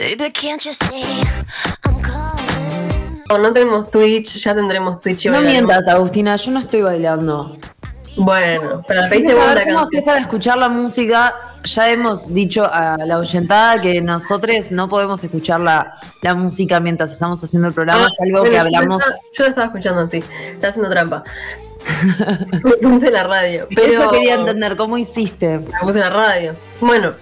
Baby, 0.00 0.30
can't 0.32 0.64
you 0.64 0.72
see 0.72 1.04
I'm 1.84 2.00
calling? 2.00 3.22
No, 3.28 3.38
no 3.38 3.52
tenemos 3.52 3.90
Twitch, 3.90 4.36
ya 4.42 4.54
tendremos 4.54 5.00
Twitch. 5.00 5.26
y 5.26 5.28
No 5.28 5.34
bailaremos. 5.34 5.68
mientas, 5.68 5.88
Agustina, 5.88 6.36
yo 6.36 6.50
no 6.52 6.60
estoy 6.60 6.80
bailando. 6.82 7.56
Bueno, 8.16 8.82
pero 8.88 9.02
pediste 9.08 9.34
vos 9.34 9.44
la 9.54 9.64
¿Cómo 9.66 9.80
haces 9.80 10.02
para 10.02 10.18
escuchar 10.20 10.58
la 10.58 10.68
música? 10.68 11.34
Ya 11.64 11.90
hemos 11.90 12.32
dicho 12.32 12.64
a 12.70 12.96
la 12.98 13.18
oyentada 13.18 13.80
que 13.80 14.00
nosotros 14.00 14.70
no 14.72 14.88
podemos 14.88 15.22
escuchar 15.22 15.60
la, 15.60 15.94
la 16.22 16.34
música 16.34 16.80
mientras 16.80 17.12
estamos 17.12 17.42
haciendo 17.44 17.68
el 17.68 17.74
programa, 17.74 18.06
Ah, 18.06 18.10
salvo 18.18 18.42
que 18.44 18.52
yo 18.52 18.60
hablamos. 18.62 19.02
estaba- 19.02 19.20
Yo 19.36 19.42
la 19.44 19.48
estaba 19.50 19.66
escuchando 19.66 20.00
así, 20.00 20.16
estaba 20.18 20.68
haciendo 20.70 20.88
trampa. 20.90 21.22
Me 22.64 22.72
puse 22.88 23.06
en 23.08 23.12
la 23.12 23.22
radio. 23.24 23.66
Pero 23.74 23.92
Eso 23.92 24.10
quería 24.10 24.34
entender, 24.34 24.76
¿cómo 24.76 24.96
hiciste? 24.98 25.58
Me 25.58 25.66
puse 25.82 25.98
en 25.98 26.04
la 26.04 26.10
radio. 26.10 26.54
Bueno, 26.80 27.12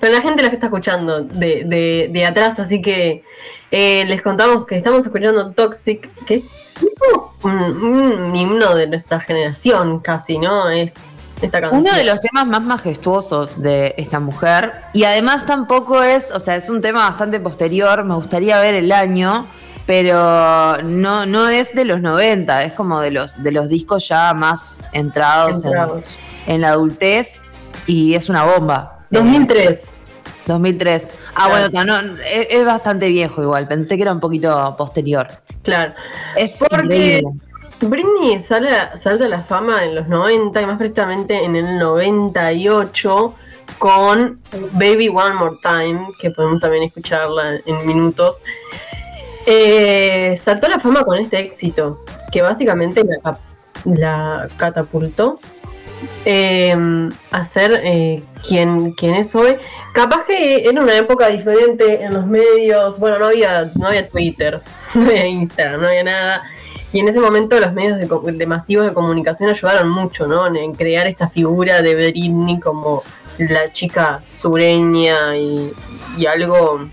pero 0.00 0.12
la 0.12 0.20
gente 0.20 0.42
la 0.42 0.48
que 0.50 0.54
está 0.56 0.66
escuchando 0.66 1.22
de, 1.22 1.64
de, 1.64 2.08
de 2.12 2.26
atrás, 2.26 2.58
así 2.58 2.80
que 2.82 3.22
eh, 3.70 4.04
les 4.06 4.22
contamos 4.22 4.66
que 4.66 4.76
estamos 4.76 5.04
escuchando 5.04 5.52
Toxic, 5.52 6.08
que 6.24 6.36
es 6.36 6.44
tipo 6.74 7.34
un, 7.42 8.34
himno 8.34 8.74
de 8.74 8.86
nuestra 8.86 9.20
generación 9.20 10.00
casi, 10.00 10.38
¿no? 10.38 10.70
Es 10.70 11.10
esta 11.42 11.60
canción. 11.60 11.82
Uno 11.82 11.94
de 11.94 12.04
los 12.04 12.20
temas 12.20 12.46
más 12.46 12.62
majestuosos 12.62 13.60
de 13.60 13.94
esta 13.98 14.20
mujer, 14.20 14.72
y 14.92 15.04
además 15.04 15.44
tampoco 15.46 16.02
es, 16.02 16.30
o 16.32 16.40
sea, 16.40 16.56
es 16.56 16.68
un 16.70 16.80
tema 16.80 17.08
bastante 17.10 17.40
posterior, 17.40 18.02
me 18.04 18.14
gustaría 18.14 18.58
ver 18.60 18.74
el 18.74 18.90
año, 18.90 19.46
pero 19.86 20.78
no, 20.82 21.26
no 21.26 21.48
es 21.48 21.74
de 21.74 21.84
los 21.84 22.00
90, 22.00 22.64
es 22.64 22.72
como 22.74 23.00
de 23.00 23.10
los, 23.10 23.42
de 23.42 23.52
los 23.52 23.68
discos 23.68 24.06
ya 24.08 24.34
más 24.34 24.82
entrados, 24.92 25.58
en- 25.64 25.66
Entrados. 25.66 26.16
En, 26.46 26.60
la 26.62 26.68
adultez, 26.70 27.42
y 27.86 28.14
es 28.14 28.28
una 28.28 28.44
bomba. 28.44 28.97
2003. 29.10 29.94
2003. 30.46 31.18
Ah, 31.34 31.48
Claro. 31.48 31.70
bueno, 31.72 32.02
no, 32.02 32.16
es, 32.18 32.46
es 32.50 32.64
bastante 32.64 33.08
viejo 33.08 33.42
igual, 33.42 33.66
pensé 33.68 33.96
que 33.96 34.02
era 34.02 34.12
un 34.12 34.20
poquito 34.20 34.74
posterior. 34.76 35.26
Claro. 35.62 35.92
Es 36.36 36.58
Porque 36.58 37.20
increíble. 37.20 37.22
Britney 37.80 38.40
sale, 38.40 38.70
salta 38.96 39.26
a 39.26 39.28
la 39.28 39.40
fama 39.40 39.84
en 39.84 39.94
los 39.94 40.08
90 40.08 40.60
y 40.60 40.66
más 40.66 40.78
precisamente 40.78 41.44
en 41.44 41.54
el 41.54 41.78
98 41.78 43.34
con 43.78 44.40
Baby 44.72 45.08
One 45.08 45.34
More 45.34 45.56
Time, 45.62 46.08
que 46.20 46.30
podemos 46.30 46.60
también 46.60 46.84
escucharla 46.84 47.60
en 47.64 47.86
minutos. 47.86 48.42
Eh, 49.46 50.34
saltó 50.36 50.66
a 50.66 50.70
la 50.70 50.78
fama 50.78 51.04
con 51.04 51.18
este 51.18 51.38
éxito, 51.38 52.04
que 52.32 52.42
básicamente 52.42 53.02
la, 53.04 53.38
la 53.84 54.48
catapultó 54.56 55.38
eh, 56.24 56.74
a 57.30 57.44
ser 57.44 57.80
eh, 57.84 58.22
quien, 58.46 58.92
quien 58.92 59.14
es 59.14 59.34
hoy. 59.34 59.56
Capaz 59.92 60.24
que 60.24 60.68
era 60.68 60.80
una 60.80 60.96
época 60.96 61.28
diferente 61.28 62.02
en 62.02 62.14
los 62.14 62.26
medios, 62.26 62.98
bueno, 62.98 63.18
no 63.18 63.26
había, 63.26 63.70
no 63.74 63.88
había 63.88 64.08
Twitter, 64.08 64.60
no 64.94 65.02
había 65.02 65.26
Instagram, 65.26 65.80
no 65.80 65.88
había 65.88 66.04
nada. 66.04 66.42
Y 66.92 67.00
en 67.00 67.08
ese 67.08 67.20
momento 67.20 67.58
los 67.60 67.72
medios 67.74 67.98
de, 67.98 68.32
de 68.32 68.46
masivos 68.46 68.86
de 68.86 68.94
comunicación 68.94 69.50
ayudaron 69.50 69.90
mucho, 69.90 70.26
¿no? 70.26 70.46
En 70.46 70.72
crear 70.72 71.06
esta 71.06 71.28
figura 71.28 71.82
de 71.82 71.94
Britney 71.94 72.58
como 72.58 73.02
la 73.38 73.72
chica 73.72 74.20
sureña 74.24 75.36
y, 75.36 75.72
y 76.16 76.26
algo... 76.26 76.88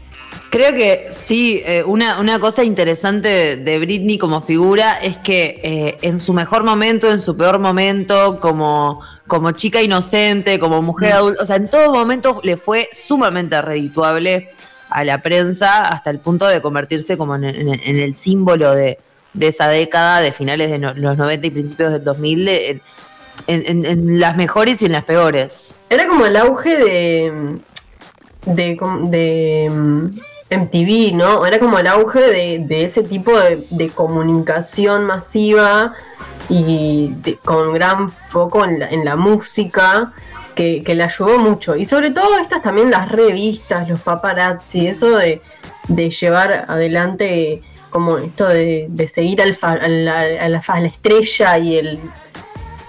Creo 0.50 0.74
que 0.74 1.10
sí, 1.12 1.62
eh, 1.66 1.84
una, 1.84 2.20
una 2.22 2.40
cosa 2.40 2.64
interesante 2.64 3.58
de, 3.58 3.80
Britney 3.80 4.18
como 4.18 4.42
figura 4.42 5.00
es 5.02 5.18
que 5.18 5.60
eh, 5.62 5.98
en 6.02 6.22
su 6.22 6.32
mejor 6.34 6.64
momento, 6.64 7.12
en 7.12 7.20
su 7.20 7.36
peor 7.36 7.60
momento, 7.60 8.40
como, 8.40 9.02
como 9.28 9.52
chica 9.52 9.82
inocente, 9.82 10.58
como 10.60 10.82
mujer 10.82 11.12
adulta, 11.14 11.44
o 11.44 11.46
sea, 11.46 11.58
en 11.58 11.70
todo 11.70 11.92
momento 11.94 12.40
le 12.44 12.56
fue 12.56 12.88
sumamente 12.94 13.62
redituable 13.62 14.50
a 14.90 15.04
la 15.04 15.22
prensa 15.22 15.82
hasta 15.82 16.10
el 16.10 16.20
punto 16.20 16.48
de 16.48 16.62
convertirse 16.62 17.18
como 17.18 17.36
en, 17.36 17.44
en- 17.44 17.74
en 17.84 17.96
el 17.98 18.16
símbolo 18.16 18.74
de, 18.74 19.00
de 19.34 19.48
esa 19.48 19.68
década 19.68 20.22
de 20.22 20.32
finales 20.32 20.70
de 20.72 20.80
no- 20.80 20.94
los 20.94 21.18
90 21.18 21.48
y 21.48 21.50
principios 21.50 21.92
del 21.92 22.04
2000, 22.04 22.46
de- 22.46 22.82
en, 23.48 23.86
en- 23.86 24.20
las 24.20 24.38
mejores 24.38 24.82
y 24.82 24.86
en 24.86 24.94
las 24.94 25.04
peores. 25.04 25.76
Era 25.90 26.08
como 26.08 26.26
el 26.26 26.38
auge 26.38 26.78
de. 26.78 27.58
de. 28.46 28.78
de 29.10 29.70
mm, 29.70 30.06
MTV, 30.50 31.14
¿no? 31.16 31.46
Era 31.46 31.60
como 31.60 31.80
el 31.80 31.88
auge 31.88 32.20
de, 32.22 32.60
de 32.60 32.84
ese 32.84 33.02
tipo 33.04 33.32
de, 33.40 33.66
de 33.72 33.90
comunicación 33.90 35.04
masiva 35.06 35.94
y 36.50 37.12
con 37.44 37.74
gran 37.74 38.12
foco 38.12 38.64
en 38.64 38.80
la, 38.80 38.90
en 38.90 39.04
la 39.06 39.16
música 39.16 40.14
que, 40.54 40.84
que 40.84 40.96
le 40.96 41.04
ayudó 41.04 41.40
mucho. 41.40 41.76
Y 41.76 41.86
sobre 41.86 42.12
todo 42.12 42.38
estas 42.38 42.62
también 42.62 42.92
las 42.92 43.12
revistas, 43.12 43.90
los 43.90 44.02
paparazzi, 44.02 44.88
eso 44.88 45.18
de, 45.18 45.42
llevar 46.12 46.66
adelante 46.68 47.62
como 47.90 48.18
esto 48.20 48.46
de, 48.48 48.86
de 48.90 49.08
seguir 49.08 49.42
al 49.42 49.56
fa- 49.56 49.88
la, 49.88 50.20
a 50.22 50.50
la- 50.50 50.64
a 50.66 50.80
la 50.80 50.88
estrella 50.88 51.58
y 51.58 51.78
el 51.78 52.00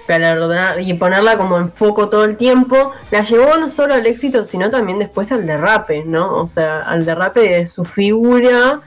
galardonar 0.06 0.80
y 0.80 0.94
ponerla 0.94 1.36
como 1.36 1.58
en 1.58 1.70
foco 1.70 2.08
todo 2.08 2.24
el 2.24 2.36
tiempo, 2.36 2.92
la 3.10 3.22
llevó 3.24 3.56
no 3.56 3.68
solo 3.68 3.94
al 3.94 4.06
éxito, 4.06 4.44
sino 4.44 4.70
también 4.70 4.98
después 4.98 5.32
al 5.32 5.46
derrape, 5.46 6.04
¿no? 6.04 6.34
O 6.34 6.46
sea, 6.46 6.80
al 6.80 7.04
derrape 7.04 7.40
de 7.40 7.66
su 7.66 7.84
figura 7.84 8.80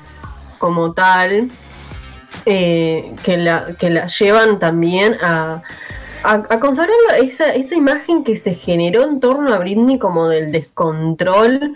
como 0.57 0.94
tal, 0.94 1.50
eh, 2.46 3.13
que, 3.24 3.38
la, 3.38 3.75
que 3.78 3.90
la 3.90 4.07
llevan 4.07 4.59
también 4.59 5.16
a, 5.22 5.62
a, 6.24 6.34
a 6.34 6.59
consagrar 6.59 6.96
esa, 7.22 7.53
esa 7.53 7.75
imagen 7.75 8.24
que 8.24 8.38
se 8.38 8.56
generó 8.56 9.03
en 9.03 9.19
torno 9.19 9.53
a 9.53 9.57
Britney 9.59 9.97
como 9.97 10.28
del 10.28 10.51
descontrol. 10.51 11.74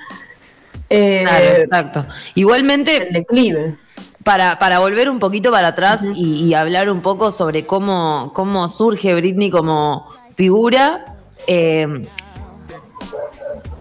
eh, 0.90 1.24
Claro, 1.26 1.46
exacto. 1.46 2.06
Igualmente, 2.36 3.08
el 3.08 3.14
declive. 3.14 3.76
Para, 4.24 4.58
para 4.58 4.80
volver 4.80 5.10
un 5.10 5.20
poquito 5.20 5.52
para 5.52 5.70
atrás 5.70 6.02
y, 6.16 6.46
y 6.46 6.54
hablar 6.54 6.90
un 6.90 7.02
poco 7.02 7.32
sobre 7.32 7.66
cómo, 7.66 8.32
cómo 8.34 8.68
surge 8.70 9.14
Britney 9.16 9.50
como 9.50 10.08
figura, 10.34 11.18
eh, 11.48 12.04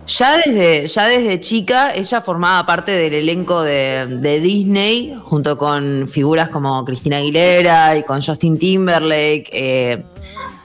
ya, 0.07 0.37
desde, 0.39 0.87
ya 0.87 1.07
desde 1.07 1.41
chica 1.41 1.95
ella 1.95 2.21
formaba 2.21 2.67
parte 2.67 2.93
del 2.93 3.15
elenco 3.15 3.63
de, 3.63 4.07
de 4.21 4.41
Disney, 4.41 5.17
junto 5.25 5.57
con 5.57 6.09
figuras 6.09 6.49
como 6.49 6.85
Cristina 6.85 7.19
Aguilera 7.19 7.97
y 7.97 8.03
con 8.03 8.21
Justin 8.21 8.59
Timberlake. 8.59 9.49
eh, 9.53 10.05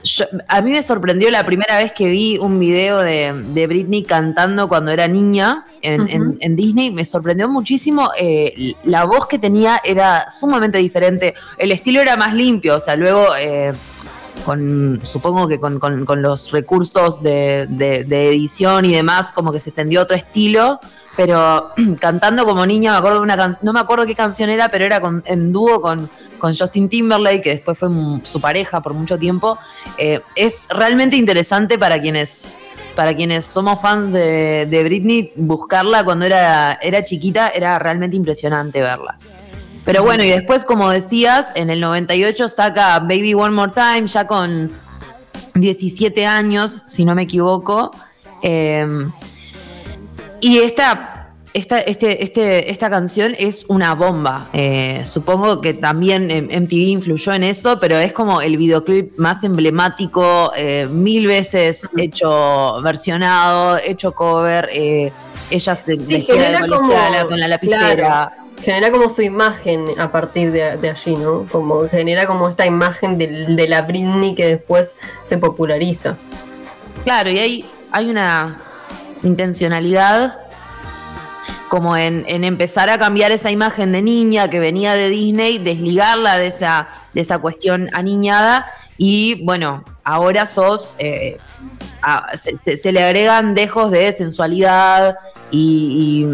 yo- 0.04 0.24
a 0.48 0.60
mí 0.62 0.70
me 0.70 0.82
sorprendió 0.82 1.30
la 1.30 1.44
primera 1.44 1.78
vez 1.78 1.92
que 1.92 2.08
vi 2.08 2.38
un 2.38 2.58
video 2.58 2.98
de, 2.98 3.32
de 3.54 3.66
Britney 3.66 4.02
cantando 4.04 4.68
cuando 4.68 4.90
era 4.90 5.08
niña 5.08 5.64
en, 5.82 6.08
en- 6.08 6.22
Ujú. 6.28 6.36
en 6.40 6.56
Disney. 6.56 6.90
Me 6.90 7.04
sorprendió 7.04 7.48
muchísimo. 7.48 8.10
eh, 8.18 8.74
la 8.84 9.04
voz 9.04 9.26
que 9.26 9.38
tenía 9.38 9.80
era 9.84 10.30
sumamente 10.30 10.78
diferente. 10.78 11.34
El 11.58 11.72
estilo 11.72 12.00
era 12.00 12.16
más 12.16 12.34
limpio. 12.34 12.76
O 12.76 12.80
sea, 12.80 12.96
luego, 12.96 13.26
eh, 13.38 13.72
con, 14.44 15.00
supongo 15.02 15.48
que 15.48 15.58
con, 15.58 15.78
con- 15.78 16.04
con 16.04 16.22
los 16.22 16.50
recursos 16.52 17.22
de, 17.22 17.66
de- 17.68 18.04
de 18.04 18.28
edición 18.30 18.84
y 18.84 18.92
demás, 18.94 19.32
como 19.32 19.52
que 19.52 19.60
se 19.60 19.70
extendió 19.70 20.02
otro 20.02 20.16
estilo. 20.16 20.80
Pero 21.18 21.70
cantando 22.00 22.46
como 22.46 22.64
niña, 22.64 22.92
me 22.92 22.98
acuerdo 22.98 23.18
de 23.18 23.24
una 23.24 23.36
canción, 23.36 23.58
no 23.64 23.72
me 23.72 23.80
acuerdo 23.80 24.06
qué 24.06 24.14
canción 24.14 24.50
era, 24.50 24.68
pero 24.68 24.84
era 24.84 25.00
en 25.24 25.52
dúo 25.52 25.80
con, 25.80 26.08
con 26.38 26.56
Justin 26.56 26.88
Timberlake, 26.88 27.42
que 27.42 27.50
después 27.56 27.76
fue 27.76 27.88
su 28.22 28.40
pareja 28.40 28.80
por 28.80 28.94
mucho 28.94 29.18
tiempo. 29.18 29.58
Eh, 29.98 30.20
es 30.36 30.68
realmente 30.70 31.16
interesante 31.16 31.76
para 31.76 32.00
quienes, 32.00 32.56
para 32.94 33.16
quienes 33.16 33.44
somos 33.44 33.80
fans 33.80 34.12
de, 34.12 34.66
de 34.70 34.84
Britney, 34.84 35.32
buscarla 35.34 36.04
cuando 36.04 36.24
era, 36.24 36.78
era 36.80 37.02
chiquita, 37.02 37.48
era 37.48 37.80
realmente 37.80 38.16
impresionante 38.16 38.80
verla. 38.80 39.16
Pero 39.84 40.04
bueno, 40.04 40.22
y 40.22 40.28
después, 40.28 40.64
como 40.64 40.88
decías, 40.88 41.50
en 41.56 41.68
el 41.68 41.80
98 41.80 42.48
saca 42.48 43.00
Baby 43.00 43.34
One 43.34 43.50
More 43.56 43.72
Time, 43.72 44.06
ya 44.06 44.24
con 44.28 44.70
17 45.54 46.26
años, 46.26 46.84
si 46.86 47.04
no 47.04 47.16
me 47.16 47.22
equivoco. 47.22 47.90
Eh, 48.40 48.86
y 50.40 50.58
esta, 50.58 51.30
esta, 51.54 51.78
este, 51.80 52.22
este, 52.22 52.70
esta 52.70 52.90
canción 52.90 53.34
es 53.38 53.64
una 53.68 53.94
bomba. 53.94 54.48
Eh, 54.52 55.02
supongo 55.04 55.60
que 55.60 55.74
también 55.74 56.26
MTV 56.30 56.88
influyó 56.90 57.32
en 57.32 57.44
eso, 57.44 57.78
pero 57.80 57.96
es 57.96 58.12
como 58.12 58.40
el 58.40 58.56
videoclip 58.56 59.16
más 59.18 59.42
emblemático, 59.44 60.52
eh, 60.56 60.86
mil 60.90 61.26
veces 61.26 61.88
hecho 61.96 62.80
versionado, 62.82 63.78
hecho 63.78 64.12
cover. 64.12 64.68
eh, 64.72 65.12
ella 65.50 65.74
se 65.74 65.96
vestida 65.96 66.16
de 66.18 66.22
genera 66.44 66.60
como- 66.60 66.76
colegiala 66.88 67.24
con 67.24 67.40
la 67.40 67.48
lapicera. 67.48 67.96
claro. 67.96 68.30
genera 68.62 68.90
como 68.90 69.08
su 69.08 69.22
imagen 69.22 69.86
a 69.98 70.10
partir 70.12 70.52
de, 70.52 70.76
de 70.76 70.90
allí, 70.90 71.14
¿no? 71.16 71.46
Como 71.50 71.88
genera 71.88 72.26
como 72.26 72.48
esta 72.50 72.66
imagen 72.66 73.16
del- 73.16 73.56
de, 73.56 73.66
la 73.68 73.80
Britney 73.82 74.34
que 74.34 74.44
después 74.46 74.94
se 75.24 75.38
populariza. 75.38 76.16
Claro, 77.04 77.30
y 77.30 77.38
hay, 77.38 77.64
hay 77.92 78.10
una 78.10 78.56
intencionalidad 79.22 80.34
como 81.68 81.96
en, 81.96 82.24
en 82.28 82.44
empezar 82.44 82.88
a 82.88 82.98
cambiar 82.98 83.30
esa 83.30 83.50
imagen 83.50 83.92
de 83.92 84.00
niña 84.00 84.48
que 84.48 84.58
venía 84.58 84.94
de 84.94 85.08
Disney, 85.10 85.58
desligarla 85.58 86.38
de 86.38 86.46
esa, 86.46 86.88
de 87.12 87.20
esa 87.20 87.38
cuestión 87.38 87.90
aniñada 87.92 88.66
y 88.96 89.44
bueno, 89.44 89.84
ahora 90.02 90.46
sos, 90.46 90.96
eh, 90.98 91.36
a- 92.00 92.34
se, 92.36 92.56
se- 92.56 92.76
se 92.78 92.90
le 92.92 93.02
agregan 93.04 93.54
dejos 93.54 93.90
de 93.90 94.10
sensualidad 94.12 95.16
y, 95.50 96.24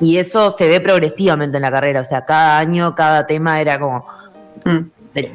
y, 0.00 0.06
Y 0.06 0.18
eso 0.18 0.50
se 0.50 0.68
ve 0.68 0.80
progresivamente 0.80 1.56
en 1.58 1.62
la 1.62 1.70
carrera, 1.70 2.00
o 2.00 2.04
sea, 2.04 2.24
cada 2.24 2.58
año, 2.58 2.94
cada 2.94 3.26
tema 3.26 3.60
era 3.60 3.78
como... 3.78 4.06
Mm. 4.64 4.78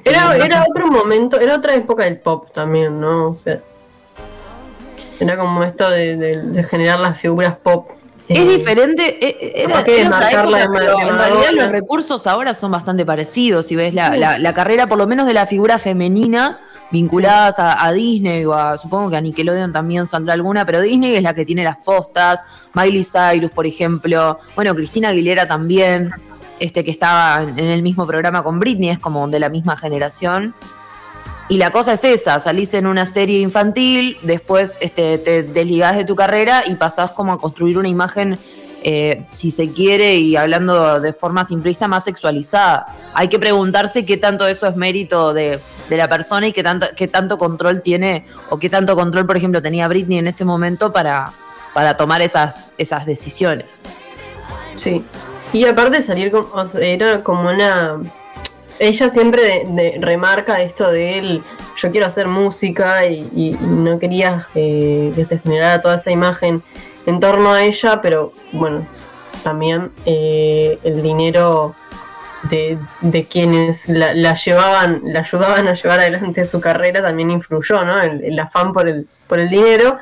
Era, 0.04 0.36
era 0.36 0.66
otro 0.69 0.88
momento, 0.88 1.39
era 1.39 1.56
otra 1.56 1.74
época 1.75 2.04
del 2.04 2.18
pop 2.19 2.50
también, 2.54 3.00
¿no? 3.00 3.30
O 3.30 3.38
sea, 3.38 3.60
era 5.19 5.38
como 5.38 5.63
esto 5.63 5.89
de, 5.89 6.16
de- 6.18 6.42
de 6.44 6.63
generar 6.63 7.00
las 7.00 7.19
figuras 7.19 7.56
pop. 7.62 7.89
Es 8.27 8.38
eh, 8.38 8.57
diferente, 8.57 9.18
eh, 9.25 9.54
era, 9.63 9.69
capaz 9.71 9.83
que 9.86 10.01
era 10.01 10.07
otra 10.10 10.19
marcarla 10.19 10.62
época, 10.62 10.80
de 10.80 10.86
pero 10.86 11.00
en 11.01 11.18
realidad 11.18 11.50
los 11.54 11.71
recursos 11.71 12.27
ahora 12.27 12.54
son 12.54 12.71
bastante 12.71 13.04
parecidos. 13.04 13.66
Si 13.66 13.75
ves 13.75 13.95
la, 13.95 14.16
la- 14.16 14.38
la 14.38 14.54
carrera, 14.54 14.86
por 14.86 15.00
lo 15.00 15.07
menos 15.07 15.25
de 15.25 15.33
las 15.33 15.50
figuras 15.50 15.81
femeninas 15.81 16.63
vinculadas 16.92 17.57
a, 17.57 17.83
a 17.83 17.92
Disney 17.92 18.45
o 18.45 18.54
a, 18.54 18.77
supongo 18.77 19.10
que 19.10 19.18
a 19.18 19.21
Nickelodeon 19.21 19.74
también 19.74 20.06
saldrá 20.06 20.33
alguna, 20.36 20.63
pero 20.66 20.80
Disney 20.80 21.16
es 21.16 21.24
la 21.24 21.33
que 21.33 21.44
tiene 21.44 21.63
las 21.63 21.77
postas, 21.77 22.45
Miley 22.75 23.04
Cyrus, 23.04 23.50
por 23.51 23.66
ejemplo, 23.66 24.39
bueno, 24.56 24.75
Cristina 24.75 25.10
Aguilera 25.10 25.48
también, 25.48 26.12
este 26.60 26.83
que 26.83 26.92
estaba 26.92 27.42
en 27.44 27.57
el 27.57 27.81
mismo 27.81 28.06
programa 28.06 28.44
con 28.44 28.60
Britney, 28.60 28.89
es 28.89 29.00
como 29.00 29.27
de 29.27 29.39
la 29.39 29.50
misma 29.50 29.75
generación. 29.75 30.54
Y 31.50 31.57
la 31.57 31.72
cosa 31.72 31.94
es 31.94 32.04
esa, 32.04 32.40
salís 32.40 32.75
en 32.75 32.86
una 32.86 33.07
serie 33.07 33.40
infantil, 33.40 34.18
después 34.22 34.78
este, 34.81 35.18
te 35.18 35.42
desligás 35.42 35.98
de 35.98 36.06
tu 36.06 36.16
carrera 36.16 36.63
y 36.66 36.75
pasás 36.75 37.10
como 37.10 37.34
a 37.34 37.40
construir 37.40 37.80
una 37.80 37.88
imagen, 37.88 38.38
eh, 38.84 39.25
si 39.31 39.50
se 39.50 39.72
quiere, 39.72 40.13
y 40.18 40.36
hablando 40.36 41.00
de 41.00 41.12
forma 41.12 41.44
simplista, 41.46 41.88
más 41.88 42.04
sexualizada. 42.04 42.86
Hay 43.16 43.30
que 43.30 43.40
preguntarse 43.40 44.06
qué 44.06 44.16
tanto 44.16 44.48
eso 44.48 44.68
es 44.68 44.75
mérito 44.75 45.34
de, 45.34 45.60
de 45.90 45.98
la 45.98 46.07
persona 46.07 46.46
y 46.48 46.54
qué 46.54 46.62
tanto, 46.62 46.86
qué 46.96 47.07
tanto 47.07 47.40
control 47.40 47.81
tiene, 47.81 48.28
o 48.52 48.60
qué 48.60 48.69
tanto 48.69 48.95
control, 48.95 49.25
por 49.25 49.36
ejemplo, 49.36 49.60
tenía 49.60 49.88
Britney 49.88 50.19
en 50.19 50.28
ese 50.28 50.45
momento 50.45 50.94
para, 50.94 51.34
para 51.74 51.98
tomar 51.98 52.22
esas, 52.22 52.75
esas 52.78 53.07
decisiones. 53.07 53.81
Sí. 54.75 55.04
Y 55.52 55.66
aparte 55.66 56.04
salir 56.04 56.31
sea, 56.68 56.81
era 56.81 57.24
como 57.24 57.50
una 57.50 58.00
ella 58.80 59.10
siempre 59.10 59.66
remarca 60.00 60.62
esto 60.62 60.92
de 60.92 61.20
él, 61.20 61.44
yo 61.76 61.92
quiero 61.92 62.08
hacer 62.08 62.28
música 62.28 63.06
y, 63.06 63.58
no 63.62 64.00
quería 64.00 64.48
eh, 64.56 65.12
que 65.16 65.26
se 65.26 65.40
generara 65.40 65.81
toda 65.81 65.96
esa 65.96 66.12
imagen 66.12 66.64
en 67.06 67.20
torno 67.20 67.54
a 67.54 67.64
ella, 67.64 68.02
pero 68.02 68.34
bueno, 68.52 68.88
también 69.44 69.92
eh, 70.06 70.78
el 70.84 71.02
dinero 71.02 71.76
de, 72.44 73.28
quienes 73.30 73.90
la, 73.90 74.34
llevaban, 74.34 75.02
la 75.04 75.22
ayudaban 75.22 75.68
a 75.68 75.74
llevar 75.74 76.00
adelante 76.00 76.46
su 76.46 76.62
carrera 76.62 77.02
también 77.02 77.31
influyó, 77.31 77.84
¿no? 77.84 78.02
El, 78.02 78.40
afán 78.40 78.74
por 78.74 78.88
el, 78.88 79.08
por 79.28 79.40
el 79.40 79.50
dinero. 79.50 79.98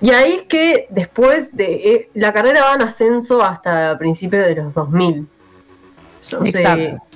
Y 0.00 0.10
ahí 0.10 0.32
es 0.34 0.42
que 0.42 0.86
después 0.90 1.56
de 1.56 1.74
eh, 1.74 2.10
la 2.14 2.32
carrera 2.32 2.62
va 2.62 2.74
en 2.74 2.82
ascenso 2.82 3.42
hasta 3.42 3.96
principios 3.98 4.46
de 4.46 4.54
los 4.56 4.74
2000. 4.74 5.26
So, 6.20 6.44
Exacto. 6.44 7.07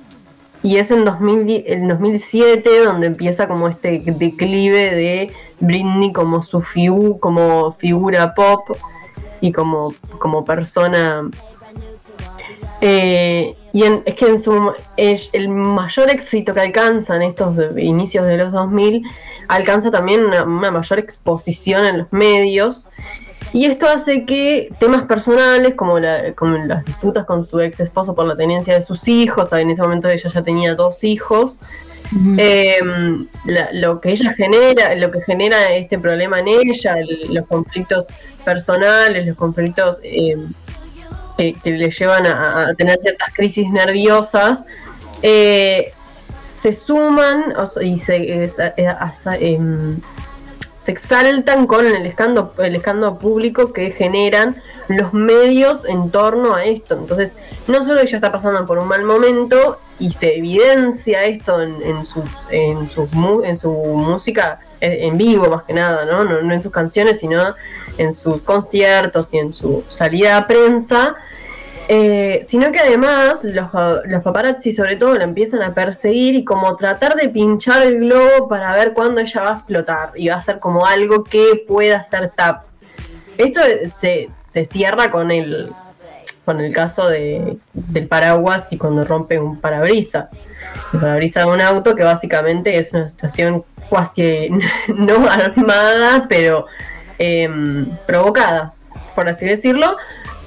Y 0.63 0.77
es 0.77 0.91
en 0.91 1.05
2010 1.05 1.65
el 1.67 1.89
2007 1.89 2.85
donde 2.85 3.09
empieza 3.09 3.49
como 3.49 3.69
este 3.69 4.01
declive 4.01 4.95
de 4.95 5.33
Britney 5.61 6.13
como 6.13 6.43
su 6.43 6.63
como 7.21 7.73
figura 7.73 8.35
pop 8.35 8.61
y 9.41 9.51
como, 9.53 9.93
como 10.19 10.45
persona. 10.45 11.29
Eh, 12.81 13.55
y 13.73 13.85
en- 13.85 14.03
es 14.07 14.15
que 14.17 14.27
en 14.27 14.39
su 14.41 14.73
es 14.97 15.31
el 15.33 15.49
mayor 15.49 16.11
éxito 16.11 16.53
que 16.53 16.61
alcanza 16.61 17.15
en 17.17 17.23
estos 17.23 17.57
inicios 17.79 18.27
de 18.27 18.37
los 18.39 18.53
2000 18.53 19.05
alcanza 19.49 19.91
también 19.91 20.25
una 20.25 20.45
mayor 20.71 20.99
exposición 20.99 21.85
en 21.85 21.99
los 21.99 22.13
medios 22.13 22.89
y 23.53 23.67
esto 23.67 23.87
hace 23.89 24.25
que 24.25 24.71
temas 24.79 25.03
personales 25.05 25.75
como, 25.75 25.99
la- 25.99 26.33
como 26.35 26.57
las 26.59 26.85
disputas 26.85 27.25
con 27.27 27.45
su 27.45 27.61
ex 27.61 27.81
esposo 27.81 28.15
por 28.15 28.27
la 28.27 28.35
tenencia 28.37 28.75
de 28.75 28.83
sus 28.83 29.09
hijos, 29.09 29.53
en 29.53 29.71
ese 29.71 29.83
momento 29.83 30.09
ella 30.09 30.31
ya 30.33 30.43
tenía 30.43 30.75
dos 30.75 31.05
hijos, 31.05 31.59
eh, 32.39 32.79
la- 33.47 33.71
lo 33.73 34.01
que 34.01 34.11
ella 34.11 34.33
genera, 34.35 34.95
lo 34.97 35.11
que 35.11 35.23
genera 35.23 35.69
este 35.69 35.99
problema 35.99 36.41
en 36.41 36.49
ella, 36.49 36.95
el- 36.99 37.33
los 37.35 37.47
conflictos 37.47 38.07
personales, 38.45 39.27
los 39.27 39.37
conflictos 39.37 40.01
eh, 40.03 40.37
que, 41.39 41.55
que 41.55 41.71
le 41.71 41.91
llevan 41.91 42.27
a, 42.27 42.69
a 42.69 42.75
tener 42.75 42.99
ciertas 42.99 43.33
crisis 43.33 43.71
nerviosas, 43.71 44.65
eh, 45.23 45.93
se 46.05 46.73
suman 46.73 47.55
o 47.57 47.81
y 47.81 47.97
se, 47.97 48.51
se 50.83 50.91
exaltan 50.91 51.69
con 51.69 51.87
el 51.87 52.05
escándalo, 52.07 52.53
el 52.59 52.75
escándalo 52.75 53.17
público 53.17 53.73
que 53.73 53.93
generan 53.93 54.61
los 54.89 55.13
medios 55.13 55.85
en 55.85 56.11
torno 56.11 56.57
a 56.57 56.65
esto. 56.65 56.97
Entonces, 56.97 57.37
no 57.69 57.85
solo 57.85 58.01
ella 58.01 58.17
está 58.17 58.33
pasando 58.33 58.67
por 58.67 58.79
un 58.79 58.89
mal 58.89 59.05
momento 59.05 59.79
y 60.01 60.11
se 60.11 60.37
evidencia 60.37 61.23
esto 61.23 61.63
en, 61.63 61.81
en, 61.83 62.05
sus, 62.05 62.25
en, 62.51 62.91
sus 62.91 63.13
en 63.45 63.57
su 63.57 63.71
música 63.71 64.59
eh, 64.81 64.99
en 65.03 65.17
vivo 65.17 65.49
más 65.49 65.63
que 65.63 65.73
nada. 65.73 66.05
¿no? 66.05 66.25
No 66.25 66.53
en 66.53 66.61
sus 66.61 66.73
canciones, 66.73 67.21
sino 67.21 67.55
en 67.97 68.13
sus 68.13 68.43
conciertos 68.43 69.33
y 69.35 69.39
en 69.39 69.53
su 69.53 69.85
salida 69.89 70.37
a 70.37 70.49
prensa. 70.49 71.15
Eh, 71.89 72.41
sino 72.45 72.71
que 72.71 72.79
además 72.79 73.43
los, 73.43 73.71
paparazzi 74.23 74.73
sobre 74.73 74.97
todo 74.97 75.15
la 75.15 75.25
empiezan 75.25 75.63
a 75.63 75.75
perseguir 75.75 76.37
y 76.37 76.45
como 76.45 76.77
tratar 76.77 77.17
de 77.17 77.29
pinchar 77.29 77.83
el 77.83 78.01
globo 78.01 78.49
para 78.49 78.75
ver 78.75 78.93
cuándo 78.93 79.21
ella 79.21 79.43
va 79.43 79.51
a 79.51 79.55
explotar 79.55 80.11
y 80.15 80.29
va 80.29 80.37
a 80.37 80.41
ser 80.41 80.59
como 80.61 80.87
algo 80.87 81.25
que 81.25 81.65
pueda 81.67 82.03
ser 82.03 82.31
tap. 82.31 82.63
Esto 83.37 83.61
se, 83.95 84.29
se 84.31 84.65
cierra 84.65 85.11
con 85.11 85.31
el, 85.31 85.73
con 86.45 86.61
el 86.61 86.73
caso 86.75 87.09
de, 87.09 87.57
del 87.73 88.07
paraguas 88.07 88.73
y 88.73 88.79
cuando 88.79 89.05
rompe 89.05 89.39
un 89.39 89.61
parabrisa. 89.61 90.29
El 90.93 91.01
parabrisa 91.01 91.41
de 91.41 91.47
un 91.47 91.61
auto 91.61 91.95
que 91.95 92.05
básicamente 92.05 92.79
es 92.79 92.93
una 92.93 93.09
situación 93.09 93.65
casi 93.91 94.49
no 94.89 95.29
armada, 95.29 96.27
pero 96.29 96.67
em, 97.19 97.87
provocada, 98.07 98.73
por 99.15 99.29
así 99.29 99.47
decirlo, 99.47 99.97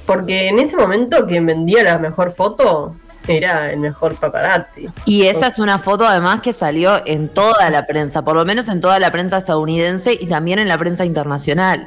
porque 0.06 0.48
en 0.48 0.58
ese 0.58 0.76
momento 0.76 1.26
quien 1.26 1.46
vendía 1.46 1.82
la 1.82 1.98
mejor 1.98 2.32
foto 2.32 2.94
era 3.28 3.72
el 3.72 3.80
mejor 3.80 4.14
paparazzi. 4.14 4.86
Y 5.04 5.26
esa 5.26 5.48
es 5.48 5.58
una 5.58 5.78
foto 5.78 6.06
además 6.06 6.40
que 6.40 6.52
salió 6.52 7.04
en 7.04 7.28
toda 7.28 7.68
la 7.70 7.86
prensa, 7.86 8.22
por 8.22 8.36
lo 8.36 8.44
menos 8.44 8.68
en 8.68 8.80
toda 8.80 8.98
la 9.00 9.10
prensa 9.10 9.38
estadounidense 9.38 10.12
y 10.12 10.26
también 10.26 10.58
en 10.58 10.68
la 10.68 10.78
prensa 10.78 11.04
internacional. 11.04 11.86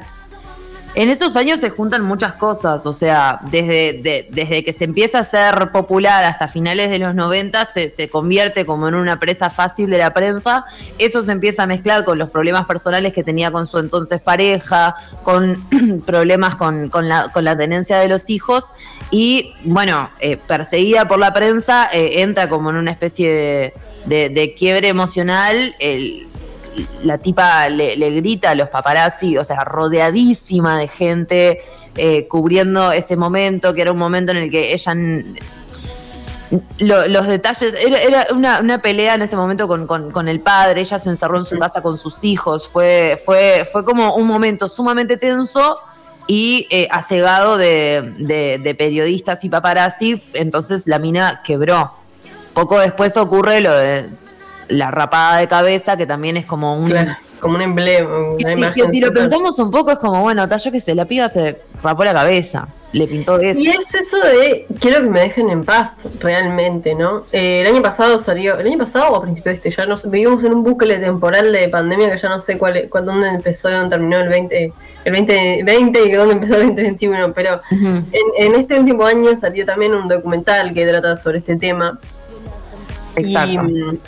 En 0.96 1.08
esos 1.08 1.36
años 1.36 1.60
se 1.60 1.70
juntan 1.70 2.02
muchas 2.02 2.32
cosas, 2.32 2.84
o 2.84 2.92
sea, 2.92 3.38
desde, 3.50 4.00
de- 4.02 4.26
desde 4.30 4.64
que 4.64 4.72
se 4.72 4.82
empieza 4.84 5.20
a 5.20 5.24
ser 5.24 5.70
popular 5.70 6.24
hasta 6.24 6.48
finales 6.48 6.90
de 6.90 6.98
los 6.98 7.14
90 7.14 7.64
se, 7.64 7.88
se 7.88 8.08
convierte 8.08 8.66
como 8.66 8.88
en 8.88 8.94
una 8.96 9.20
presa 9.20 9.50
fácil 9.50 9.88
de 9.88 9.98
la 9.98 10.12
prensa, 10.12 10.64
eso 10.98 11.24
se 11.24 11.30
empieza 11.30 11.62
a 11.62 11.66
mezclar 11.68 12.04
con 12.04 12.18
los 12.18 12.28
problemas 12.30 12.66
personales 12.66 13.12
que 13.12 13.22
tenía 13.22 13.52
con 13.52 13.68
su 13.68 13.78
entonces 13.78 14.20
pareja, 14.20 14.96
con 15.22 15.64
problemas 16.06 16.56
con, 16.56 16.88
con 16.88 17.08
la, 17.08 17.28
con 17.28 17.44
la 17.44 17.56
tenencia 17.56 17.96
de 17.98 18.08
los 18.08 18.28
hijos 18.28 18.64
y 19.12 19.54
bueno, 19.62 20.10
eh, 20.18 20.38
perseguida 20.38 21.06
por 21.06 21.20
la 21.20 21.32
prensa, 21.32 21.88
eh, 21.92 22.22
entra 22.22 22.48
como 22.48 22.70
en 22.70 22.76
una 22.76 22.90
especie 22.90 23.32
de, 23.32 23.74
de- 24.06 24.28
de 24.30 24.54
quiebre 24.54 24.88
emocional. 24.88 25.72
el- 25.78 26.26
la 27.02 27.18
tipa 27.18 27.68
le, 27.68 27.96
le 27.96 28.10
grita 28.12 28.50
a 28.50 28.54
los 28.54 28.68
paparazzi, 28.70 29.36
o 29.38 29.44
sea, 29.44 29.64
rodeadísima 29.64 30.78
de 30.78 30.88
gente, 30.88 31.60
eh, 31.96 32.26
cubriendo 32.28 32.92
ese 32.92 33.16
momento, 33.16 33.74
que 33.74 33.82
era 33.82 33.92
un 33.92 33.98
momento 33.98 34.32
en 34.32 34.38
el 34.38 34.50
que 34.50 34.72
ella... 34.72 34.94
lo- 36.78 37.06
los 37.08 37.26
detalles, 37.26 37.74
era, 37.80 38.00
era 38.02 38.26
una, 38.32 38.58
una 38.60 38.82
pelea 38.82 39.14
en 39.14 39.22
ese 39.22 39.36
momento 39.36 39.68
con, 39.68 39.86
con- 39.86 40.10
con 40.10 40.28
el 40.28 40.40
padre, 40.40 40.80
ella 40.80 40.98
se 40.98 41.08
encerró 41.08 41.38
en 41.38 41.44
su 41.44 41.58
casa 41.58 41.80
con 41.82 41.96
sus 41.98 42.24
hijos, 42.24 42.66
fue, 42.68 43.20
fue, 43.24 43.66
fue 43.70 43.84
como 43.84 44.14
un 44.16 44.26
momento 44.26 44.68
sumamente 44.68 45.16
tenso 45.16 45.78
y 46.26 46.66
eh, 46.70 46.88
asegado 46.90 47.56
de, 47.56 48.14
de- 48.18 48.58
de 48.62 48.74
periodistas 48.74 49.44
y 49.44 49.48
paparazzi, 49.48 50.22
entonces 50.34 50.86
la 50.86 50.98
mina 50.98 51.42
quebró. 51.44 51.94
Poco 52.52 52.78
después 52.80 53.16
ocurre 53.16 53.60
lo 53.60 53.72
de 53.76 54.08
la 54.70 54.90
rapada 54.90 55.38
de 55.38 55.48
cabeza, 55.48 55.96
que 55.96 56.06
también 56.06 56.36
es 56.36 56.46
como 56.46 56.76
un... 56.76 56.86
Claro, 56.86 57.16
como 57.40 57.54
un 57.56 57.62
emblema. 57.62 58.08
una 58.32 58.50
si, 58.50 58.58
imagen 58.58 58.84
que 58.84 58.88
si 58.90 59.00
lo 59.00 59.12
pensamos 59.12 59.58
un 59.58 59.70
poco 59.70 59.90
es 59.92 59.98
como, 59.98 60.20
bueno, 60.22 60.46
ta, 60.48 60.56
yo 60.58 60.70
que 60.70 60.80
sé, 60.80 60.94
la 60.94 61.06
piba 61.06 61.28
se 61.28 61.60
rapó 61.82 62.04
la 62.04 62.12
cabeza, 62.12 62.68
le 62.92 63.06
pintó 63.06 63.38
eso. 63.40 63.58
Y 63.58 63.68
es 63.68 63.94
eso 63.94 64.18
de 64.18 64.66
quiero 64.78 65.02
que 65.02 65.08
me 65.08 65.20
dejen 65.20 65.48
en 65.48 65.64
paz, 65.64 66.06
realmente, 66.20 66.94
¿no? 66.94 67.24
Eh, 67.32 67.62
el 67.62 67.66
año 67.66 67.80
pasado 67.82 68.18
salió, 68.18 68.58
el 68.58 68.66
año 68.66 68.78
pasado 68.78 69.12
o 69.12 69.16
a 69.16 69.22
principio 69.22 69.50
de 69.50 69.56
este, 69.56 69.70
ya 69.70 69.86
no 69.86 69.96
sé, 69.96 70.08
vivimos 70.08 70.44
en 70.44 70.52
un 70.54 70.62
bucle 70.62 70.98
temporal 70.98 71.50
de 71.52 71.68
pandemia 71.70 72.10
que 72.10 72.18
ya 72.18 72.28
no 72.28 72.38
sé 72.38 72.58
cuál, 72.58 72.86
cuál- 72.90 73.06
dónde 73.06 73.28
empezó 73.28 73.70
y 73.70 73.72
dónde 73.72 73.88
terminó 73.90 74.18
el 74.18 74.28
20, 74.28 74.72
el 75.04 75.14
2020 75.26 76.04
y 76.06 76.12
dónde 76.12 76.34
empezó 76.34 76.54
el 76.56 76.66
2021, 76.68 77.32
pero 77.32 77.62
en, 77.70 78.06
en 78.38 78.54
este 78.54 78.78
último 78.78 79.04
año 79.06 79.34
salió 79.34 79.64
también 79.64 79.94
un 79.94 80.06
documental 80.08 80.74
que 80.74 80.84
trata 80.86 81.16
sobre 81.16 81.38
este 81.38 81.56
tema. 81.56 81.98
Exacto. 83.16 83.50
Y, 83.52 83.58
mm, 83.58 83.98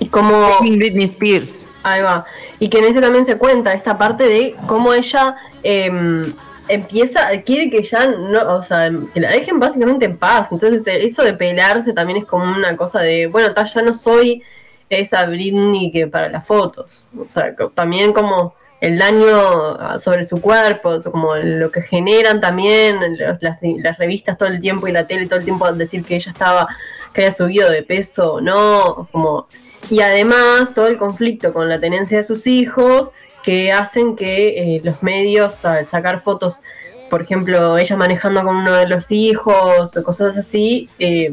y 0.00 0.06
como 0.06 0.58
Britney 0.60 1.04
Spears. 1.04 1.64
Ahí 1.82 2.02
va. 2.02 2.24
Y 2.58 2.68
que 2.68 2.78
en 2.78 2.84
ese 2.84 3.00
también 3.00 3.24
se 3.24 3.36
cuenta 3.38 3.72
esta 3.72 3.96
parte 3.98 4.24
de 4.24 4.56
cómo 4.66 4.92
ella 4.94 5.36
em, 5.62 6.32
empieza, 6.68 7.28
quiere 7.44 7.70
que 7.70 7.82
ya 7.82 8.06
no, 8.06 8.56
o 8.56 8.62
sea, 8.62 8.90
que 9.14 9.20
la 9.20 9.30
dejen 9.30 9.58
básicamente 9.58 10.04
en 10.04 10.16
paz. 10.16 10.52
Entonces, 10.52 10.82
eso 10.86 11.22
de 11.22 11.32
pelarse 11.34 11.92
también 11.92 12.18
es 12.18 12.24
como 12.26 12.44
una 12.44 12.76
cosa 12.76 13.00
de, 13.00 13.26
bueno, 13.26 13.54
ta, 13.54 13.64
ya 13.64 13.82
no 13.82 13.92
soy 13.94 14.42
esa 14.90 15.26
Britney 15.26 15.90
que 15.90 16.06
para 16.06 16.28
las 16.28 16.46
fotos. 16.46 17.06
O 17.18 17.28
sea, 17.28 17.54
también 17.74 18.12
como 18.12 18.54
el 18.80 18.98
daño 18.98 19.98
sobre 19.98 20.22
su 20.24 20.40
cuerpo, 20.40 21.02
como 21.02 21.34
lo 21.34 21.70
que 21.70 21.82
generan 21.82 22.40
también 22.40 22.98
los- 23.18 23.42
las, 23.42 23.58
las 23.62 23.98
revistas 23.98 24.38
todo 24.38 24.48
el 24.48 24.60
tiempo 24.60 24.86
y 24.86 24.92
la 24.92 25.06
tele 25.06 25.26
todo 25.26 25.38
el 25.40 25.44
tiempo 25.44 25.64
al 25.64 25.76
decir 25.78 26.04
que 26.04 26.14
ella 26.16 26.30
estaba, 26.30 26.68
que 27.12 27.22
había 27.22 27.32
subido 27.32 27.70
de 27.70 27.82
peso 27.82 28.34
o 28.34 28.40
no, 28.40 29.08
como 29.10 29.48
y 29.90 30.00
además 30.00 30.74
todo 30.74 30.86
el 30.86 30.98
conflicto 30.98 31.52
con 31.52 31.68
la 31.68 31.80
tenencia 31.80 32.18
de 32.18 32.24
sus 32.24 32.46
hijos 32.46 33.12
que 33.42 33.72
hacen 33.72 34.16
que 34.16 34.76
eh, 34.76 34.80
los 34.84 35.02
medios 35.02 35.64
al 35.64 35.86
sacar 35.88 36.20
fotos, 36.20 36.62
por 37.08 37.22
ejemplo, 37.22 37.78
ella 37.78 37.96
manejando 37.96 38.42
con 38.42 38.56
uno 38.56 38.72
de 38.74 38.86
los 38.86 39.10
hijos 39.10 39.96
o 39.96 40.04
cosas 40.04 40.36
así, 40.36 40.88
eh, 40.98 41.32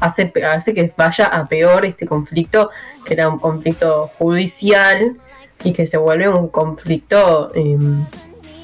hace, 0.00 0.32
hace 0.48 0.74
que 0.74 0.92
vaya 0.96 1.26
a 1.26 1.48
peor 1.48 1.84
este 1.84 2.06
conflicto, 2.06 2.70
que 3.04 3.14
era 3.14 3.28
un 3.28 3.38
conflicto 3.38 4.10
judicial 4.18 5.16
y 5.64 5.72
que 5.72 5.86
se 5.86 5.96
vuelve 5.96 6.28
un 6.28 6.48
conflicto 6.48 7.50
eh, 7.54 7.76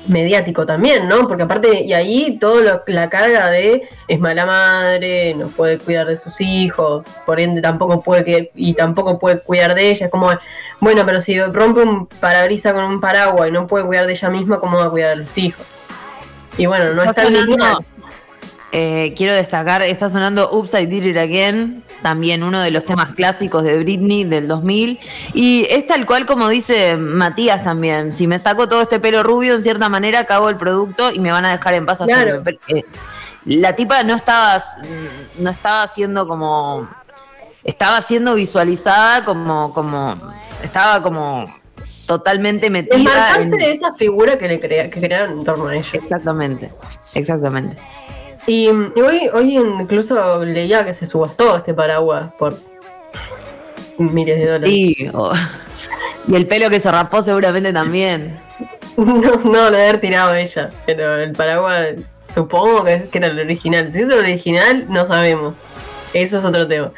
mediático 0.06 0.66
también, 0.66 1.08
¿no? 1.08 1.26
Porque 1.26 1.44
aparte, 1.44 1.82
y 1.82 1.92
ahí 1.92 2.38
todo 2.38 2.60
lo- 2.60 2.82
la 2.86 3.08
carga 3.08 3.50
de 3.50 3.88
es 4.06 4.20
mala 4.20 4.44
madre, 4.46 5.34
no 5.34 5.48
puede 5.48 5.78
cuidar 5.78 6.06
de 6.06 6.16
sus 6.16 6.40
hijos, 6.40 7.06
por 7.24 7.40
ende 7.40 7.60
tampoco 7.62 8.02
puede 8.02 8.24
que, 8.24 8.50
y 8.54 8.74
tampoco 8.74 9.18
puede 9.18 9.40
cuidar 9.40 9.74
de 9.74 9.90
ella, 9.90 10.06
es 10.06 10.12
como, 10.12 10.30
bueno, 10.80 11.02
pero 11.06 11.20
si 11.20 11.40
rompe 11.40 11.82
un 11.82 12.06
parabrisa 12.06 12.72
con 12.74 12.84
un 12.84 13.00
paraguas 13.00 13.48
y 13.48 13.52
no 13.52 13.66
puede 13.66 13.84
cuidar 13.86 14.06
de 14.06 14.12
ella 14.12 14.28
misma, 14.28 14.60
¿cómo 14.60 14.78
va 14.78 14.86
a 14.86 14.90
cuidar 14.90 15.10
de 15.16 15.22
los 15.24 15.38
hijos? 15.38 15.64
Y 16.58 16.66
bueno, 16.66 16.92
no 16.94 17.02
Está 17.02 17.22
bien. 17.28 17.46
Eh, 18.76 19.14
quiero 19.16 19.32
destacar, 19.34 19.82
está 19.82 20.10
sonando 20.10 20.50
I 20.52 20.86
Did 20.86 21.04
It 21.04 21.16
Again, 21.16 21.84
también 22.02 22.42
uno 22.42 22.60
de 22.60 22.70
los 22.72 22.84
temas 22.84 23.14
clásicos 23.14 23.62
de 23.62 23.78
Britney 23.78 24.24
del 24.24 24.48
2000. 24.48 24.98
Y 25.32 25.64
es 25.70 25.86
tal 25.86 26.04
cual 26.06 26.26
como 26.26 26.48
dice 26.48 26.96
Matías 26.96 27.62
también, 27.62 28.10
si 28.12 28.26
me 28.26 28.38
saco 28.38 28.68
todo 28.68 28.82
este 28.82 28.98
pelo 29.00 29.22
rubio, 29.22 29.54
en 29.54 29.62
cierta 29.62 29.88
manera 29.88 30.24
cago 30.26 30.48
el 30.50 30.56
producto 30.56 31.12
y 31.12 31.20
me 31.20 31.30
van 31.30 31.44
a 31.46 31.56
dejar 31.56 31.74
en 31.74 31.86
paz 31.86 32.00
hasta 32.00 32.12
Claro. 32.12 32.42
que 32.44 32.78
eh, 32.80 32.84
La 33.46 33.76
tipa 33.76 34.02
no 34.02 34.16
estaba, 34.16 34.60
no 35.38 35.50
estaba 35.50 35.86
siendo 35.88 36.26
como, 36.26 36.88
estaba 37.62 38.02
siendo 38.02 38.34
visualizada 38.34 39.24
como, 39.24 39.72
como, 39.72 40.16
estaba 40.62 41.00
como 41.02 41.44
totalmente 42.06 42.68
metida 42.70 42.96
Desmarcarse 42.96 43.42
en- 43.42 43.50
de 43.50 43.72
esa 43.72 43.94
figura 43.94 44.36
que 44.36 44.48
le 44.48 44.58
crea, 44.60 44.90
que 44.90 45.00
crearon 45.00 45.38
en 45.38 45.44
torno 45.44 45.68
a 45.68 45.76
ella. 45.76 45.86
Exactamente, 45.92 46.70
exactamente. 47.14 47.76
Y, 48.46 48.68
y 48.68 49.00
hoy, 49.00 49.28
hoy 49.32 49.56
incluso 49.56 50.44
leía 50.44 50.84
que 50.84 50.92
se 50.92 51.06
subastó 51.06 51.56
este 51.56 51.72
paraguas 51.74 52.30
por 52.38 52.58
miles 53.98 54.38
de 54.38 54.46
dólares. 54.46 54.70
Sí, 54.70 55.10
y 56.28 56.34
el 56.34 56.46
pelo 56.46 56.68
que 56.70 56.80
se 56.80 56.90
rapó 56.90 57.22
seguramente 57.22 57.72
también. 57.72 58.38
No, 58.96 59.12
no, 59.44 59.70
lo 59.70 59.76
haber 59.76 60.00
tirado 60.00 60.34
ella, 60.34 60.68
pero 60.86 61.16
el 61.16 61.32
paraguas 61.32 61.96
supongo 62.20 62.84
que, 62.84 63.08
que 63.10 63.18
era 63.18 63.28
el 63.28 63.40
original. 63.40 63.90
Si 63.90 64.00
es 64.00 64.10
el 64.10 64.18
original, 64.18 64.86
no 64.88 65.04
sabemos. 65.04 65.54
Eso 66.12 66.38
es 66.38 66.44
otro 66.44 66.68
tema. 66.68 66.92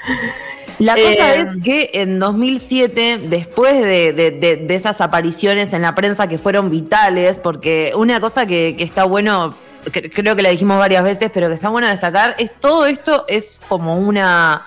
La 0.79 0.93
cosa 0.95 1.35
Eh, 1.37 1.41
es 1.41 1.57
que 1.65 1.91
en 1.95 2.19
2007, 2.19 3.21
después 3.23 3.73
de, 3.81 4.13
de- 4.13 4.31
de- 4.33 4.57
de 4.57 4.75
esas 4.75 5.01
apariciones 5.01 5.73
en 5.73 5.81
la 5.81 5.95
prensa 5.95 6.29
que 6.29 6.37
fueron 6.37 6.69
vitales, 6.69 7.39
porque 7.39 7.93
una 7.97 8.21
cosa 8.21 8.47
que, 8.47 8.75
que 8.77 8.85
está 8.85 9.05
bueno, 9.05 9.55
que 9.93 10.11
creo 10.11 10.37
que 10.37 10.43
la 10.43 10.51
dijimos 10.51 10.79
varias 10.79 11.03
veces, 11.05 11.31
pero 11.33 11.49
que 11.49 11.55
está 11.55 11.69
bueno 11.69 11.87
destacar, 11.89 12.35
es 12.39 12.51
todo 12.61 12.87
esto 12.87 13.25
es 13.29 13.61
como 13.69 13.99
una, 13.99 14.63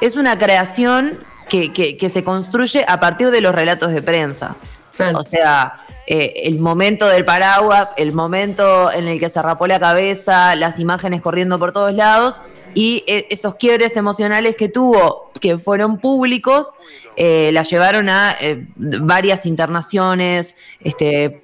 es 0.00 0.16
una 0.16 0.38
creación 0.38 1.18
que, 1.48 1.72
que- 1.72 1.96
que 1.96 2.08
se 2.10 2.24
construye 2.24 2.84
a 2.88 3.00
partir 3.00 3.30
de 3.30 3.40
los 3.40 3.54
relatos 3.54 3.92
de 3.92 4.02
prensa. 4.02 4.56
Claro. 4.96 5.18
O 5.18 5.24
sea, 5.24 5.80
eh, 6.06 6.42
el 6.44 6.58
momento 6.58 7.08
del 7.08 7.24
paraguas, 7.24 7.92
el 7.96 8.12
momento 8.12 8.92
en 8.92 9.08
el 9.08 9.18
que 9.18 9.28
se 9.28 9.40
rapó 9.42 9.66
la 9.66 9.80
cabeza, 9.80 10.54
las 10.54 10.78
imágenes 10.78 11.20
corriendo 11.22 11.58
por 11.58 11.72
todos 11.72 11.94
lados 11.94 12.40
y 12.74 13.02
eh, 13.06 13.26
esos 13.30 13.54
quiebres 13.56 13.96
emocionales 13.96 14.54
que 14.56 14.68
tuvo, 14.68 15.30
que 15.40 15.58
fueron 15.58 15.98
públicos, 15.98 16.72
eh, 17.16 17.50
la 17.52 17.62
llevaron 17.62 18.08
a 18.08 18.36
eh, 18.40 18.66
varias 18.76 19.46
internaciones, 19.46 20.56
este, 20.80 21.42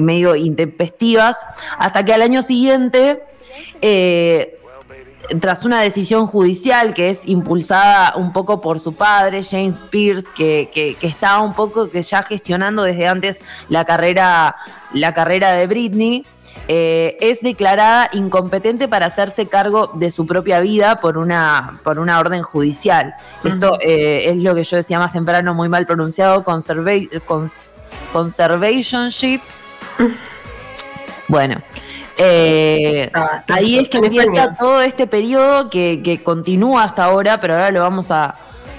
medio 0.00 0.34
intempestivas, 0.36 1.44
hasta 1.78 2.04
que 2.04 2.12
al 2.14 2.22
año 2.22 2.42
siguiente 2.42 3.22
eh, 3.80 4.58
tras 5.40 5.64
una 5.64 5.80
decisión 5.80 6.26
judicial 6.26 6.92
que 6.92 7.08
es 7.08 7.26
impulsada 7.26 8.14
un 8.16 8.32
poco 8.32 8.60
por 8.60 8.78
su 8.78 8.94
padre, 8.94 9.42
James 9.42 9.86
Pierce, 9.90 10.28
que, 10.36 10.68
que, 10.72 10.96
que 11.00 11.06
estaba 11.06 11.40
un 11.40 11.54
poco 11.54 11.90
que 11.90 12.02
ya 12.02 12.22
gestionando 12.22 12.82
desde 12.82 13.06
antes 13.06 13.40
la 13.70 13.84
carrera, 13.86 14.56
la 14.92 15.14
carrera 15.14 15.52
de 15.52 15.66
Britney, 15.66 16.26
eh, 16.68 17.16
es 17.20 17.40
declarada 17.40 18.10
incompetente 18.12 18.86
para 18.86 19.06
hacerse 19.06 19.46
cargo 19.48 19.90
de 19.94 20.10
su 20.10 20.26
propia 20.26 20.60
vida 20.60 21.00
por 21.00 21.16
una, 21.18 21.78
por 21.82 21.98
una 21.98 22.18
orden 22.18 22.42
judicial. 22.42 23.14
Esto 23.44 23.78
eh, 23.80 24.26
es 24.30 24.36
lo 24.36 24.54
que 24.54 24.64
yo 24.64 24.76
decía 24.76 24.98
más 24.98 25.12
temprano, 25.12 25.54
muy 25.54 25.68
mal 25.70 25.86
pronunciado, 25.86 26.44
conserva- 26.44 27.08
cons- 27.26 27.78
conservationship. 28.12 29.40
Bueno, 31.28 31.56
eh, 32.18 33.10
Ah, 33.14 33.42
ahí 33.48 33.78
es 33.78 33.88
que 33.88 33.98
empieza 33.98 34.54
todo 34.58 34.80
este 34.82 35.06
periodo 35.06 35.70
que, 35.70 36.00
que 36.04 36.22
continúa 36.22 36.84
hasta 36.84 37.04
ahora, 37.04 37.38
pero 37.40 37.54
ahora 37.54 37.70
lo 37.70 37.80
vamos 37.80 38.10
a, 38.10 38.34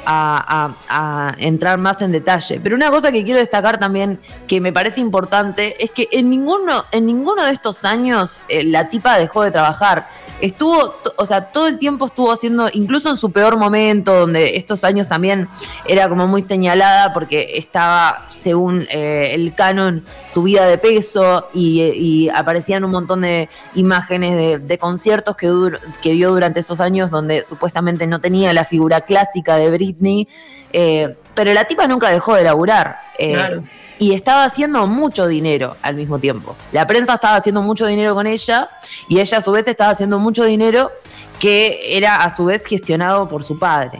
a- 0.05 0.71
a- 0.87 1.29
a 1.29 1.35
entrar 1.39 1.77
más 1.79 2.01
en 2.01 2.11
detalle. 2.11 2.59
Pero 2.63 2.75
una 2.75 2.91
cosa 2.91 3.11
que 3.11 3.23
quiero 3.23 3.39
destacar 3.39 3.79
también, 3.79 4.19
que 4.47 4.61
me 4.61 4.71
parece 4.71 5.01
importante, 5.01 5.83
es 5.83 5.89
que 5.91 6.07
en 6.11 6.29
ninguno, 6.29 6.85
en 6.91 7.05
ninguno 7.07 7.43
de 7.43 7.51
estos 7.51 7.83
años 7.83 8.41
eh, 8.47 8.63
la 8.63 8.89
tipa 8.89 9.17
dejó 9.17 9.41
de 9.43 9.51
trabajar. 9.51 10.07
Estuvo, 10.41 10.93
o 11.15 11.25
sea, 11.25 11.45
todo 11.51 11.67
el 11.67 11.79
tiempo 11.79 12.07
estuvo 12.07 12.31
haciendo, 12.31 12.69
incluso 12.73 13.09
en 13.09 13.15
su 13.17 13.31
peor 13.31 13.57
momento, 13.57 14.13
donde 14.13 14.57
estos 14.57 14.83
años 14.83 15.07
también 15.07 15.47
era 15.87 16.09
como 16.09 16.27
muy 16.27 16.41
señalada 16.41 17.13
porque 17.13 17.53
estaba, 17.55 18.25
según 18.29 18.85
eh, 18.91 19.31
el 19.33 19.55
canon, 19.55 20.03
subida 20.27 20.67
de 20.67 20.77
peso 20.77 21.47
y, 21.53 22.29
aparecían 22.35 22.83
un 22.83 22.91
montón 22.91 23.21
de 23.21 23.49
imágenes 23.75 24.35
de, 24.35 24.59
de 24.59 24.77
conciertos 24.77 25.37
que, 25.37 25.49
dur- 25.49 25.79
que 26.01 26.11
dio 26.11 26.31
durante 26.31 26.59
esos 26.59 26.79
años 26.79 27.09
donde 27.09 27.43
supuestamente 27.43 28.05
no 28.05 28.19
tenía 28.19 28.53
la 28.53 28.65
figura 28.65 29.01
clásica 29.01 29.55
de 29.55 29.69
Britney. 29.71 30.27
eh, 30.73 31.15
pero 31.33 31.53
la 31.53 31.65
tipa 31.65 31.85
nunca 31.85 32.09
dejó 32.09 32.33
de 32.35 32.43
laburar. 32.43 32.97
Eh, 33.17 33.33
Claro. 33.33 33.63
y 33.99 34.13
estaba 34.13 34.43
haciendo 34.43 34.85
mucho 34.87 35.27
dinero 35.27 35.75
al 35.81 35.95
mismo 35.95 36.19
tiempo. 36.19 36.55
La 36.71 36.85
prensa 36.87 37.13
estaba 37.15 37.35
haciendo 37.37 37.61
mucho 37.61 37.85
dinero 37.85 38.13
con 38.15 38.27
ella 38.27 38.69
y 39.07 39.19
ella 39.19 39.37
a 39.37 39.41
su 39.41 39.51
vez 39.51 39.67
estaba 39.67 39.91
haciendo 39.91 40.19
mucho 40.19 40.43
dinero 40.43 40.91
que 41.39 41.97
era 41.97 42.17
a 42.17 42.29
su 42.29 42.45
vez 42.45 42.65
gestionado 42.65 43.27
por 43.29 43.43
su 43.43 43.57
padre. 43.59 43.99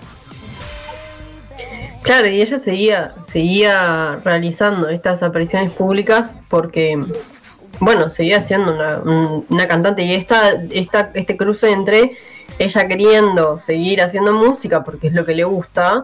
Claro, 2.02 2.28
y 2.28 2.42
ella 2.42 2.58
seguía, 2.60 3.16
seguía 3.22 4.18
realizando 4.24 4.90
estas 4.90 5.24
apariciones 5.24 5.72
públicas 5.72 6.36
porque, 6.50 7.00
bueno, 7.80 8.12
seguía 8.12 8.42
siendo 8.42 8.74
una, 8.76 8.98
un- 9.00 9.46
una 9.50 9.68
cantante 9.68 10.04
y 10.04 10.14
esta, 10.14 10.52
esta, 10.70 11.10
este 11.16 11.36
cruce 11.36 11.72
entre 11.72 12.16
ella 12.60 12.88
queriendo 12.88 13.58
seguir 13.58 14.02
haciendo 14.04 14.34
música 14.34 14.84
porque 14.84 15.08
es 15.08 15.14
lo 15.14 15.26
que 15.26 15.34
le 15.34 15.46
gusta 15.46 16.04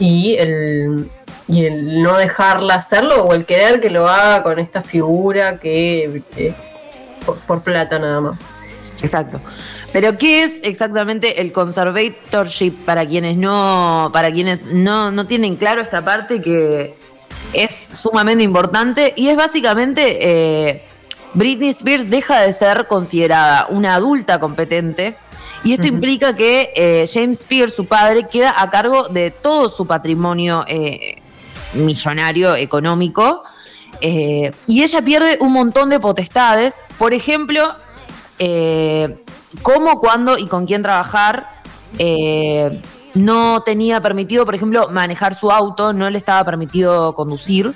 y 0.00 0.34
el, 0.36 1.08
y 1.46 1.66
el 1.66 2.02
no 2.02 2.16
dejarla 2.16 2.74
hacerlo 2.74 3.22
o 3.24 3.34
el 3.34 3.44
querer 3.44 3.80
que 3.80 3.90
lo 3.90 4.08
haga 4.08 4.42
con 4.42 4.58
esta 4.58 4.82
figura 4.82 5.60
que, 5.60 6.22
que 6.34 6.54
por, 7.24 7.38
por 7.40 7.62
plata 7.62 7.98
nada 7.98 8.20
más. 8.20 8.38
Exacto. 9.02 9.40
Pero 9.92 10.18
¿qué 10.18 10.44
es 10.44 10.60
exactamente 10.62 11.40
el 11.40 11.52
conservatorship 11.52 12.72
para 12.84 13.06
quienes 13.06 13.36
no, 13.36 14.10
para 14.12 14.30
quienes 14.32 14.66
no, 14.66 15.10
no 15.10 15.26
tienen 15.26 15.56
claro 15.56 15.82
esta 15.82 16.04
parte 16.04 16.40
que 16.40 16.94
es 17.52 17.74
sumamente 17.74 18.44
importante 18.44 19.12
y 19.16 19.28
es 19.28 19.36
básicamente 19.36 20.18
eh, 20.20 20.84
Britney 21.34 21.70
Spears 21.70 22.08
deja 22.08 22.40
de 22.40 22.52
ser 22.52 22.86
considerada 22.86 23.66
una 23.68 23.94
adulta 23.94 24.38
competente 24.38 25.16
y 25.64 25.72
esto 25.74 25.86
implica 25.86 26.34
que 26.34 26.72
eh, 26.74 27.06
James 27.12 27.40
Spears, 27.40 27.74
su 27.74 27.86
padre, 27.86 28.26
queda 28.28 28.54
a 28.56 28.70
cargo 28.70 29.08
de 29.08 29.30
todo 29.30 29.68
su 29.68 29.86
patrimonio 29.86 30.64
eh, 30.66 31.20
millonario 31.74 32.54
económico 32.56 33.44
eh, 34.00 34.52
y 34.66 34.82
ella 34.82 35.02
pierde 35.02 35.36
un 35.40 35.52
montón 35.52 35.90
de 35.90 36.00
potestades, 36.00 36.80
por 36.98 37.12
ejemplo, 37.12 37.74
eh, 38.38 39.22
cómo, 39.62 40.00
cuándo 40.00 40.38
y 40.38 40.46
con 40.46 40.66
quién 40.66 40.82
trabajar. 40.82 41.48
eh, 41.98 42.80
no 43.14 43.62
tenía 43.64 44.00
permitido, 44.00 44.44
por 44.44 44.54
ejemplo, 44.54 44.88
manejar 44.88 45.34
su 45.34 45.50
auto, 45.50 45.92
no 45.92 46.08
le 46.08 46.16
estaba 46.16 46.44
permitido 46.44 47.12
conducir. 47.14 47.74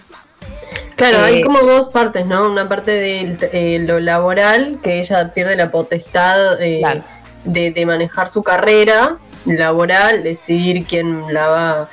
Claro, 0.94 1.18
Eh, 1.18 1.24
hay 1.24 1.42
como 1.42 1.58
dos 1.58 1.88
partes, 1.88 2.24
¿no? 2.24 2.48
Una 2.48 2.68
parte 2.68 2.92
de 2.92 3.36
eh, 3.52 3.78
lo 3.80 3.98
laboral, 3.98 4.78
que 4.80 5.00
ella 5.00 5.32
pierde 5.34 5.56
la 5.56 5.72
potestad 5.72 6.62
eh, 6.62 6.78
Claro. 6.80 7.02
De, 7.44 7.70
de 7.70 7.86
manejar 7.86 8.28
su 8.28 8.42
carrera 8.42 9.18
laboral, 9.46 10.22
decidir 10.22 10.84
quién 10.86 11.32
la 11.32 11.46
va 11.48 11.88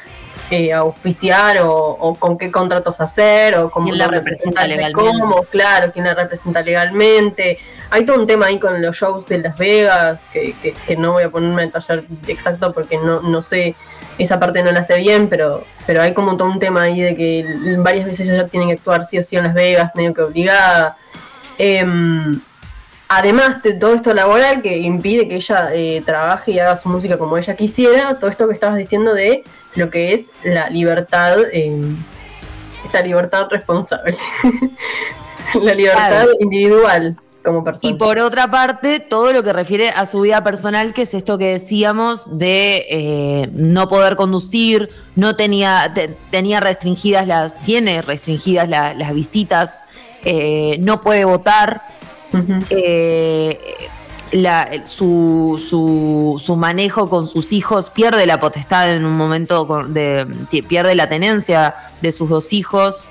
eh, 0.50 0.74
a 0.74 0.79
auspiciar 0.79 1.60
o, 1.60 1.74
o 1.74 2.15
con 2.15 2.38
qué 2.38 2.51
contratos 2.51 3.00
hacer 3.00 3.55
o 3.58 3.70
cómo 3.70 3.88
¿Quién 3.88 4.00
la 4.00 4.08
representa 4.08 4.65
legalmente? 4.67 4.93
cómo, 4.93 5.43
claro, 5.43 5.91
quién 5.91 6.05
la 6.05 6.13
representa 6.13 6.62
legalmente. 6.62 7.58
Hay 7.89 8.05
todo 8.05 8.17
un 8.20 8.27
tema 8.27 8.46
ahí 8.48 8.60
con 8.60 8.81
los 8.81 8.96
shows 8.98 9.25
de 9.27 9.38
Las 9.39 9.58
Vegas, 9.58 10.24
que, 10.31 10.53
que- 10.62 10.74
que 10.74 10.96
no 10.98 11.13
voy 11.13 11.24
a 11.24 11.29
ponerme 11.29 11.63
a 11.63 11.65
detallar 11.65 12.03
exacto 12.27 12.72
porque 12.74 12.98
no, 12.98 13.22
no 13.22 13.41
sé, 13.41 13.75
esa 14.17 14.39
parte 14.39 14.62
no 14.63 14.72
la 14.72 14.84
sé 14.84 14.98
bien, 14.98 15.27
pero, 15.29 15.63
pero 15.86 16.01
hay 16.01 16.13
como 16.13 16.38
todo 16.38 16.50
un 16.50 16.60
tema 16.60 16.84
ahí 16.84 17.01
de 17.01 17.15
que 17.15 17.46
varias 17.79 18.05
veces 18.05 18.29
ella 18.29 18.46
tiene 18.48 18.67
que 18.67 18.74
actuar 18.74 19.03
sí 19.03 19.17
o 19.20 19.24
sí 19.24 19.36
en 19.36 19.43
Las 19.43 19.53
Vegas, 19.53 19.91
medio 19.96 20.13
que 20.13 20.22
obligada. 20.22 20.96
Em, 21.58 22.39
además 23.13 23.62
de 23.62 23.74
todo 23.74 23.94
esto 23.96 24.13
laboral 24.13 24.62
que 24.62 24.77
impide 24.77 25.27
que 25.27 25.36
ella 25.36 25.70
eh, 25.74 26.01
trabaje 26.06 26.51
y 26.51 26.60
haga 26.60 26.75
su 26.77 26.88
música 26.89 27.18
como 27.18 27.38
ella 27.38 27.56
quisiera, 27.56 28.15
todo 28.15 28.30
esto 28.30 28.48
que 28.48 28.53
estabas 28.53 28.77
diciendo 28.77 29.13
de 29.13 29.44
lo 29.75 29.89
que 29.89 30.13
es 30.13 30.27
la 30.44 30.70
libertad, 30.70 31.38
em, 31.51 31.98
esta 32.86 33.01
libertad 33.01 33.48
responsable, 33.50 34.18
la 35.62 35.74
libertad 35.74 36.08
Claro. 36.10 36.32
individual 36.39 37.18
como 37.44 37.63
persona. 37.63 37.91
Y 37.94 37.98
por 37.98 38.20
otra 38.20 38.50
parte, 38.50 39.00
todo 39.00 39.34
lo 39.34 39.44
que 39.44 39.51
refiere 39.51 39.89
a 39.89 40.06
su 40.06 40.22
vida 40.22 40.44
personal, 40.44 40.94
que 40.94 41.01
es 41.03 41.13
esto 41.13 41.38
que 41.38 41.48
decíamos 41.53 42.38
de 42.38 42.86
eh, 42.89 43.50
no 43.53 43.88
poder 43.89 44.15
conducir, 44.15 44.89
no 45.15 45.36
tenía, 45.36 45.91
te- 45.94 46.15
tenía 46.30 46.60
restringidas 46.60 47.27
las, 47.27 47.60
tiene 47.62 48.01
restringidas 48.01 48.70
la- 48.70 48.94
las 48.94 49.13
visitas, 49.13 49.84
eh, 50.24 50.77
no 50.82 51.01
puede 51.01 51.25
votar, 51.25 51.82
Eh, 52.70 53.60
la- 54.32 54.86
su, 54.86 55.62
su, 55.70 56.42
su 56.44 56.56
manejo 56.56 57.10
con 57.10 57.28
sus 57.28 57.52
hijos 57.52 57.90
pierde 57.90 58.26
la 58.26 58.40
potestad 58.40 58.94
en 58.96 59.04
un 59.06 59.14
momento, 59.14 59.86
de, 59.88 60.26
pierde 60.68 60.96
la 60.96 61.10
tenencia 61.10 61.76
de 62.02 62.12
sus 62.12 62.30
dos 62.30 62.54
hijos. 62.54 63.08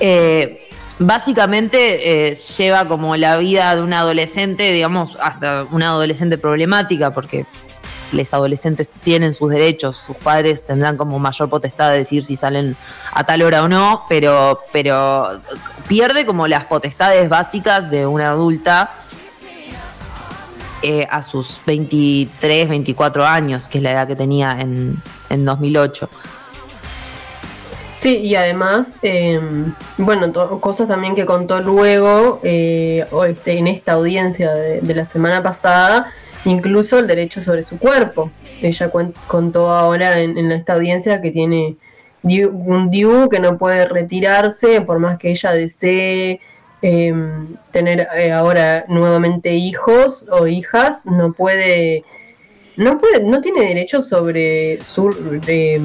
Eh, 0.00 0.68
básicamente 0.98 2.30
eh, 2.30 2.34
lleva 2.34 2.86
como 2.86 3.16
la 3.16 3.36
vida 3.36 3.74
de 3.74 3.82
un 3.82 3.92
adolescente, 3.92 4.72
digamos, 4.72 5.16
hasta 5.20 5.66
una 5.72 5.88
adolescente 5.88 6.38
problemática, 6.38 7.10
porque 7.12 7.46
los 8.14 8.32
adolescentes 8.32 8.88
tienen 8.88 9.34
sus 9.34 9.50
derechos, 9.50 9.96
sus 9.96 10.16
padres 10.16 10.64
tendrán 10.64 10.96
como 10.96 11.18
mayor 11.18 11.48
potestad 11.48 11.90
de 11.90 11.98
decir 11.98 12.24
si 12.24 12.36
salen 12.36 12.76
a 13.12 13.24
tal 13.24 13.42
hora 13.42 13.62
o 13.62 13.68
no, 13.68 14.04
pero, 14.08 14.60
pero 14.72 15.40
pierde 15.88 16.26
como 16.26 16.46
las 16.46 16.64
potestades 16.66 17.28
básicas 17.28 17.90
de 17.90 18.06
una 18.06 18.30
adulta 18.30 18.94
eh, 20.82 21.06
a 21.10 21.22
sus 21.22 21.60
23, 21.64 22.68
24 22.68 23.24
años, 23.24 23.68
que 23.68 23.78
es 23.78 23.84
la 23.84 23.92
edad 23.92 24.06
que 24.06 24.16
tenía 24.16 24.52
en, 24.60 25.00
en 25.30 25.44
2008. 25.44 26.10
Sí, 27.96 28.18
y 28.18 28.34
además, 28.34 28.96
eh, 29.02 29.40
bueno, 29.96 30.30
cosas 30.60 30.88
también 30.88 31.14
que 31.14 31.24
contó 31.24 31.60
luego 31.60 32.40
eh, 32.42 33.06
este, 33.28 33.56
en 33.56 33.66
esta 33.68 33.92
audiencia 33.92 34.52
de, 34.52 34.80
de 34.82 34.94
la 34.94 35.06
semana 35.06 35.42
pasada, 35.42 36.12
incluso 36.44 36.98
el 36.98 37.06
derecho 37.06 37.42
sobre 37.42 37.64
su 37.64 37.78
cuerpo. 37.78 38.30
Ella 38.62 38.90
contó 39.26 39.70
ahora 39.70 40.20
en, 40.20 40.38
en 40.38 40.52
esta 40.52 40.74
audiencia 40.74 41.20
que 41.20 41.30
tiene 41.30 41.76
un 42.22 42.90
DIU 42.90 43.28
que 43.28 43.38
no 43.38 43.58
puede 43.58 43.86
retirarse 43.86 44.80
por 44.80 44.98
más 44.98 45.18
que 45.18 45.30
ella 45.30 45.52
desee 45.52 46.40
eh, 46.86 47.14
tener 47.70 48.08
eh, 48.14 48.30
ahora 48.30 48.84
nuevamente 48.88 49.54
hijos 49.54 50.26
o 50.30 50.46
hijas, 50.46 51.06
no 51.06 51.32
puede, 51.32 52.04
no 52.76 52.98
puede, 52.98 53.24
no 53.24 53.40
tiene 53.40 53.62
derecho 53.64 54.02
sobre 54.02 54.82
su 54.82 55.08
eh, 55.46 55.80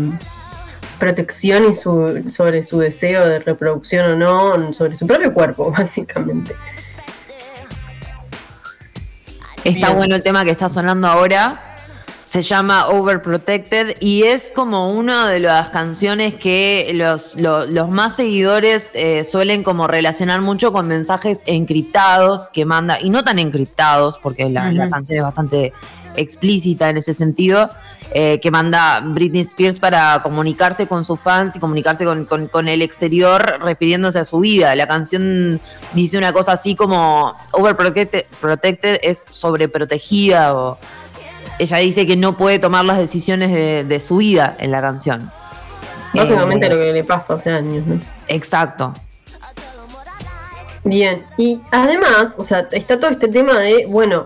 protección 1.00 1.70
y 1.70 1.74
su, 1.74 2.26
sobre 2.32 2.64
su 2.64 2.80
deseo 2.80 3.30
de 3.30 3.40
reproducción 3.40 4.12
o 4.12 4.16
no, 4.18 4.74
sobre 4.74 4.98
su 4.98 5.08
propio 5.08 5.34
cuerpo, 5.34 5.72
básicamente. 5.78 6.54
Está 9.70 9.88
Bien. 9.88 9.98
bueno 9.98 10.16
el 10.16 10.24
tema 10.24 10.44
que 10.46 10.52
está 10.52 10.70
sonando 10.70 11.08
ahora. 11.08 11.66
Se 12.26 12.44
llama 12.44 12.90
Overprotected 12.90 13.98
y 14.02 14.22
es 14.22 14.52
como 14.54 14.92
una 14.94 15.28
de 15.30 15.40
las 15.40 15.72
canciones 15.72 16.36
que 16.36 16.92
los, 16.94 17.36
lo- 17.38 17.66
los 17.66 17.90
más 17.90 18.16
seguidores 18.18 18.92
eh, 18.94 19.24
suelen 19.24 19.64
como 19.64 19.88
relacionar 19.88 20.40
mucho 20.42 20.72
con 20.72 20.88
mensajes 20.88 21.42
encriptados 21.48 22.52
que 22.52 22.66
manda, 22.66 23.00
y 23.02 23.10
no 23.10 23.24
tan 23.24 23.40
encriptados, 23.40 24.20
porque 24.22 24.48
la, 24.48 24.72
canción 24.92 25.18
es 25.18 25.24
bastante 25.24 25.74
explícita 26.16 26.90
en 26.90 26.98
ese 26.98 27.16
sentido, 27.16 27.68
eh, 28.12 28.40
que 28.40 28.50
manda 28.52 29.02
Britney 29.04 29.42
Spears 29.42 29.78
para 29.80 30.20
comunicarse 30.24 30.88
con 30.88 31.04
sus 31.04 31.20
fans 31.20 31.56
y 31.56 31.60
comunicarse 31.60 32.06
con, 32.06 32.26
con- 32.26 32.48
con 32.48 32.68
el 32.68 32.82
exterior 32.82 33.60
refiriéndose 33.62 34.20
a 34.20 34.26
su 34.26 34.40
vida. 34.40 34.76
La 34.76 34.88
canción 34.88 35.60
dice 35.94 36.18
una 36.18 36.34
cosa 36.34 36.54
así 36.54 36.76
como 36.76 37.36
Overprotected 37.52 38.26
protected 38.42 39.00
es 39.04 39.26
sobreprotegida 39.30 40.56
o 40.56 40.78
ella 41.60 41.78
dice 41.78 42.08
que 42.08 42.16
no 42.18 42.36
puede 42.38 42.58
tomar 42.58 42.86
las 42.86 42.98
decisiones 42.98 43.52
de, 43.52 43.84
de 43.84 44.00
su 44.00 44.18
vida 44.18 44.56
en 44.60 44.72
la 44.72 44.82
canción. 44.82 45.30
Básicamente 46.14 46.66
Eh, 46.66 46.70
lo 46.70 46.76
que 46.78 46.94
le 46.94 47.04
pasa 47.04 47.36
hace 47.36 47.52
años, 47.52 47.86
¿no? 47.86 48.00
Exacto. 48.28 48.94
Bien, 50.84 51.26
y 51.38 51.60
además, 51.72 52.36
o 52.38 52.44
sea, 52.44 52.66
está 52.72 52.98
todo 53.00 53.12
este 53.12 53.28
tema 53.28 53.60
de, 53.60 53.86
bueno, 53.86 54.26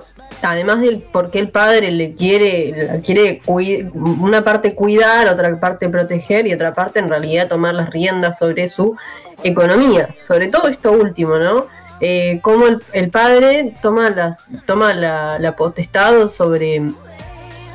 además 0.51 0.81
del 0.81 0.99
por 0.99 1.31
qué 1.31 1.39
el 1.39 1.49
padre 1.49 1.91
le 1.91 2.15
quiere, 2.15 2.87
la 2.87 2.99
quiere 2.99 3.41
una 3.47 4.43
parte 4.43 4.75
cuidar, 4.75 5.27
otra 5.27 5.59
parte 5.59 5.89
proteger 5.89 6.47
y 6.47 6.53
otra 6.53 6.73
parte 6.73 6.99
en 6.99 7.09
realidad 7.09 7.47
tomar 7.47 7.73
las 7.73 7.89
riendas 7.89 8.37
sobre 8.37 8.67
su 8.69 8.95
economía, 9.43 10.09
sobre 10.19 10.47
todo 10.47 10.67
esto 10.67 10.91
último, 10.91 11.37
¿no? 11.37 11.67
Eh, 11.99 12.39
cómo 12.41 12.65
el, 12.91 13.09
padre 13.09 13.73
toma 13.81 14.09
las 14.09 14.49
toma 14.65 14.93
la, 14.93 15.39
la 15.39 15.55
potestad 15.55 16.27
sobre 16.27 16.81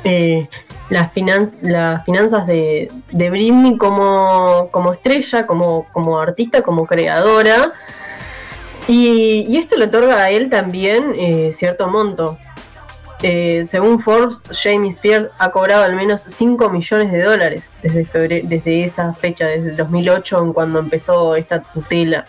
eh, 0.03 0.47
las, 0.89 1.11
finan- 1.13 1.55
las 1.61 2.03
finanzas 2.05 2.45
de, 2.45 2.91
Britney 3.11 3.77
como, 3.77 4.69
como 4.71 4.93
estrella, 4.93 5.47
como, 5.47 5.87
como 5.91 6.19
artista, 6.19 6.61
como 6.61 6.85
creadora. 6.85 7.73
Y, 8.87 9.45
y 9.47 9.57
esto 9.57 9.77
le 9.77 9.85
otorga 9.85 10.23
a 10.23 10.29
él 10.31 10.49
también 10.49 11.13
eh, 11.15 11.51
cierto 11.53 11.87
monto. 11.87 12.37
Eh, 13.21 13.65
según 13.67 13.99
Forbes, 13.99 14.43
Jamie 14.51 14.89
Spears 14.91 15.27
ha 15.39 15.51
cobrado 15.51 15.83
al 15.83 15.93
menos 15.93 16.23
5 16.25 16.69
millones 16.69 17.11
de 17.11 17.21
dólares 17.21 17.73
desde, 17.81 18.83
esa 18.83 19.13
fecha, 19.13 19.45
desde 19.45 19.71
el 19.71 19.75
2008, 19.75 20.41
en 20.41 20.53
cuando 20.53 20.79
empezó 20.79 21.35
esta 21.35 21.61
tutela. 21.61 22.25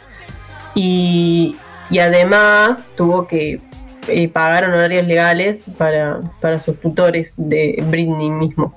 Y, 0.75 1.57
y 1.91 1.99
además 2.01 2.91
tuvo 2.97 3.29
que 3.29 3.61
eh, 4.09 4.29
pagar 4.29 4.65
honorarios 4.65 5.07
legales 5.07 5.65
para, 5.79 6.21
sus 6.61 6.81
tutores 6.81 7.35
de 7.37 7.85
Britney 7.87 8.31
mismo. 8.31 8.75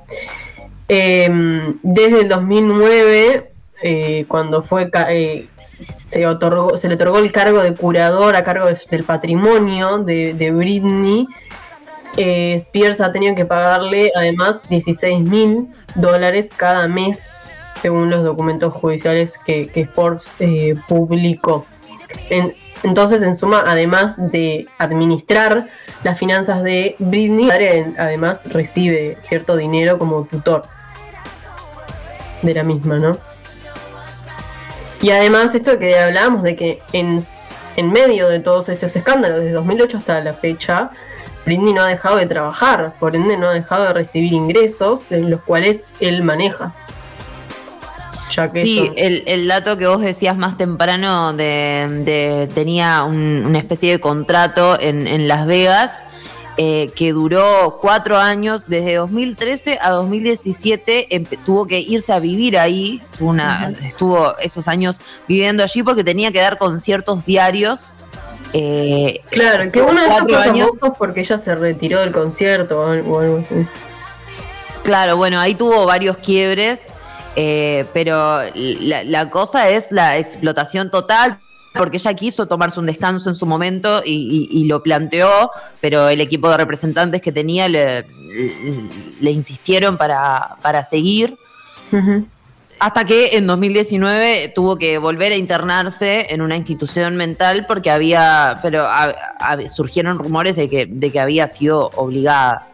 Em, 0.88 1.80
desde 1.82 2.22
el 2.22 2.30
2009, 2.30 3.52
eh, 3.82 4.26
cuando 4.28 4.62
fue 4.62 4.92
se, 5.96 6.28
otorgó, 6.28 6.78
se 6.78 6.88
le 6.88 6.96
otorgó 6.96 7.18
el 7.18 7.32
cargo 7.32 7.62
de 7.62 7.74
curador 7.74 8.36
a 8.36 8.44
cargo 8.44 8.68
de- 8.68 8.80
del 8.92 9.04
patrimonio 9.04 9.98
de 9.98 10.52
Britney, 10.52 11.28
eh, 12.18 12.56
Spears 12.56 13.02
ha 13.02 13.12
tenido 13.12 13.36
que 13.36 13.46
pagarle 13.46 14.12
además 14.16 14.62
16 14.70 15.20
mil 15.22 15.68
dólares 15.96 16.50
cada 16.56 16.88
mes, 16.88 17.48
según 17.82 18.10
los 18.10 18.24
documentos 18.24 18.74
judiciales 18.74 19.38
que, 19.46 19.90
Forbes 19.94 20.36
eh, 20.40 20.76
publicó. 20.88 21.66
En- 22.30 22.54
entonces, 22.84 23.22
en 23.24 23.34
suma, 23.36 23.64
además 23.66 24.16
de 24.32 24.68
administrar 24.78 25.70
las 26.04 26.20
finanzas 26.20 26.64
de 26.64 26.98
Britney, 27.00 27.50
además 27.98 28.52
recibe 28.52 29.16
cierto 29.20 29.56
dinero 29.56 29.98
como 29.98 30.26
tutor 30.26 30.64
de 32.42 32.54
la 32.54 32.64
misma, 32.64 33.00
¿no? 33.00 33.18
Y 35.02 35.12
además 35.12 35.54
esto 35.56 35.80
que 35.80 35.98
hablábamos 35.98 36.44
de 36.44 36.56
que 36.58 36.82
en, 36.92 37.20
en 37.78 37.92
medio 37.92 38.28
de 38.28 38.40
todos 38.40 38.68
estos 38.70 38.96
escándalos, 38.96 39.40
desde 39.42 39.54
2008 39.54 39.98
hasta 39.98 40.20
la 40.22 40.34
fecha, 40.34 40.92
Britney 41.46 41.74
no 41.74 41.82
ha 41.82 41.88
dejado 41.88 42.18
de 42.18 42.26
trabajar, 42.26 42.96
por 43.00 43.16
ende 43.16 43.36
no 43.38 43.48
ha 43.50 43.54
dejado 43.54 43.84
de 43.86 43.94
recibir 43.94 44.34
ingresos 44.34 45.12
en 45.12 45.30
los 45.30 45.42
cuales 45.42 45.82
él 46.00 46.24
maneja. 46.24 46.74
Ya 48.36 48.50
que 48.50 48.66
Sí, 48.66 48.80
eso- 48.84 48.94
el, 48.98 49.24
el 49.28 49.48
dato 49.48 49.78
que 49.78 49.86
vos 49.88 50.02
decías 50.02 50.38
más 50.38 50.58
temprano 50.58 51.34
de, 51.34 52.02
de- 52.04 52.50
tenía 52.54 53.04
un- 53.04 53.44
una 53.46 53.60
especie 53.60 53.92
de 53.92 54.00
contrato 54.00 54.80
en, 54.80 55.06
en 55.08 55.28
Las 55.28 55.46
Vegas 55.46 56.06
eh, 56.58 56.92
que 56.96 57.14
duró 57.14 57.80
cuatro 57.82 58.18
años, 58.18 58.66
desde 58.68 58.96
2013 58.96 59.80
a 59.82 59.90
2017 59.90 61.08
empe- 61.10 61.40
tuvo 61.44 61.66
que 61.66 61.80
irse 61.80 62.14
a 62.14 62.20
vivir 62.20 62.58
ahí, 62.60 63.02
una, 63.20 63.74
estuvo 63.84 64.38
esos 64.38 64.68
años 64.68 64.98
viviendo 65.28 65.64
allí 65.64 65.82
porque 65.84 66.04
tenía 66.04 66.32
que 66.32 66.40
dar 66.40 66.58
conciertos 66.60 67.26
diarios. 67.26 67.92
Eh, 68.54 69.20
Claro, 69.30 69.72
que 69.72 69.82
uno 69.82 70.02
de 70.02 70.08
cuatro 70.08 70.28
fue 70.36 70.38
años 70.44 70.68
famoso 70.80 70.94
porque 70.98 71.22
ella 71.22 71.38
se 71.38 71.56
retiró 71.56 72.00
del 72.02 72.12
concierto 72.12 72.80
o 72.80 72.88
algo, 73.20 73.38
así. 73.40 73.68
Claro, 74.84 75.18
bueno, 75.18 75.40
ahí 75.40 75.56
tuvo 75.56 75.86
varios 75.86 76.18
quiebres, 76.18 76.94
eh, 77.36 77.86
pero 77.94 78.42
la, 78.54 79.04
la 79.04 79.30
cosa 79.30 79.70
es 79.70 79.92
la 79.92 80.18
explotación 80.18 80.92
total, 80.92 81.40
porque 81.74 81.98
ella 81.98 82.14
quiso 82.14 82.48
tomarse 82.48 82.80
un 82.80 82.86
descanso 82.86 83.30
en 83.30 83.36
su 83.36 83.46
momento 83.46 84.02
y, 84.06 84.50
y- 84.52 84.60
y 84.62 84.66
lo 84.66 84.84
planteó, 84.84 85.50
pero 85.82 86.10
el 86.10 86.22
equipo 86.22 86.50
de 86.50 86.58
representantes 86.58 87.22
que 87.22 87.32
tenía 87.32 87.68
le, 87.70 88.02
le- 88.04 88.84
le 89.20 89.32
insistieron 89.32 89.98
para, 89.98 90.58
para 90.62 90.84
seguir. 90.84 91.36
Hasta 92.84 93.06
que 93.06 93.38
en 93.38 93.48
2019 93.48 94.52
tuvo 94.54 94.76
que 94.76 94.98
volver 94.98 95.32
a 95.32 95.38
internarse 95.38 96.28
en 96.34 96.42
una 96.42 96.58
institución 96.58 97.16
mental 97.16 97.66
porque 97.66 97.90
había, 97.90 98.60
pero 98.62 98.86
surgieron 99.74 100.20
rumores 100.20 100.58
de 100.58 100.70
que, 100.70 100.86
de 100.86 101.10
que 101.10 101.22
había 101.22 101.48
sido 101.48 101.92
obligada. 101.96 102.68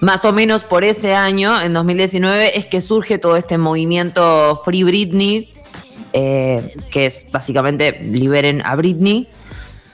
Más 0.00 0.24
o 0.24 0.32
menos 0.32 0.64
por 0.64 0.82
ese 0.82 1.14
año, 1.14 1.60
en 1.62 1.72
2019, 1.72 2.58
es 2.58 2.66
que 2.66 2.80
surge 2.80 3.18
todo 3.18 3.36
este 3.36 3.58
movimiento 3.58 4.60
Free 4.64 4.82
Britney, 4.82 5.54
eh, 6.12 6.74
que 6.90 7.06
es 7.06 7.26
básicamente 7.30 7.92
liberen 8.02 8.60
a 8.66 8.74
Britney, 8.74 9.28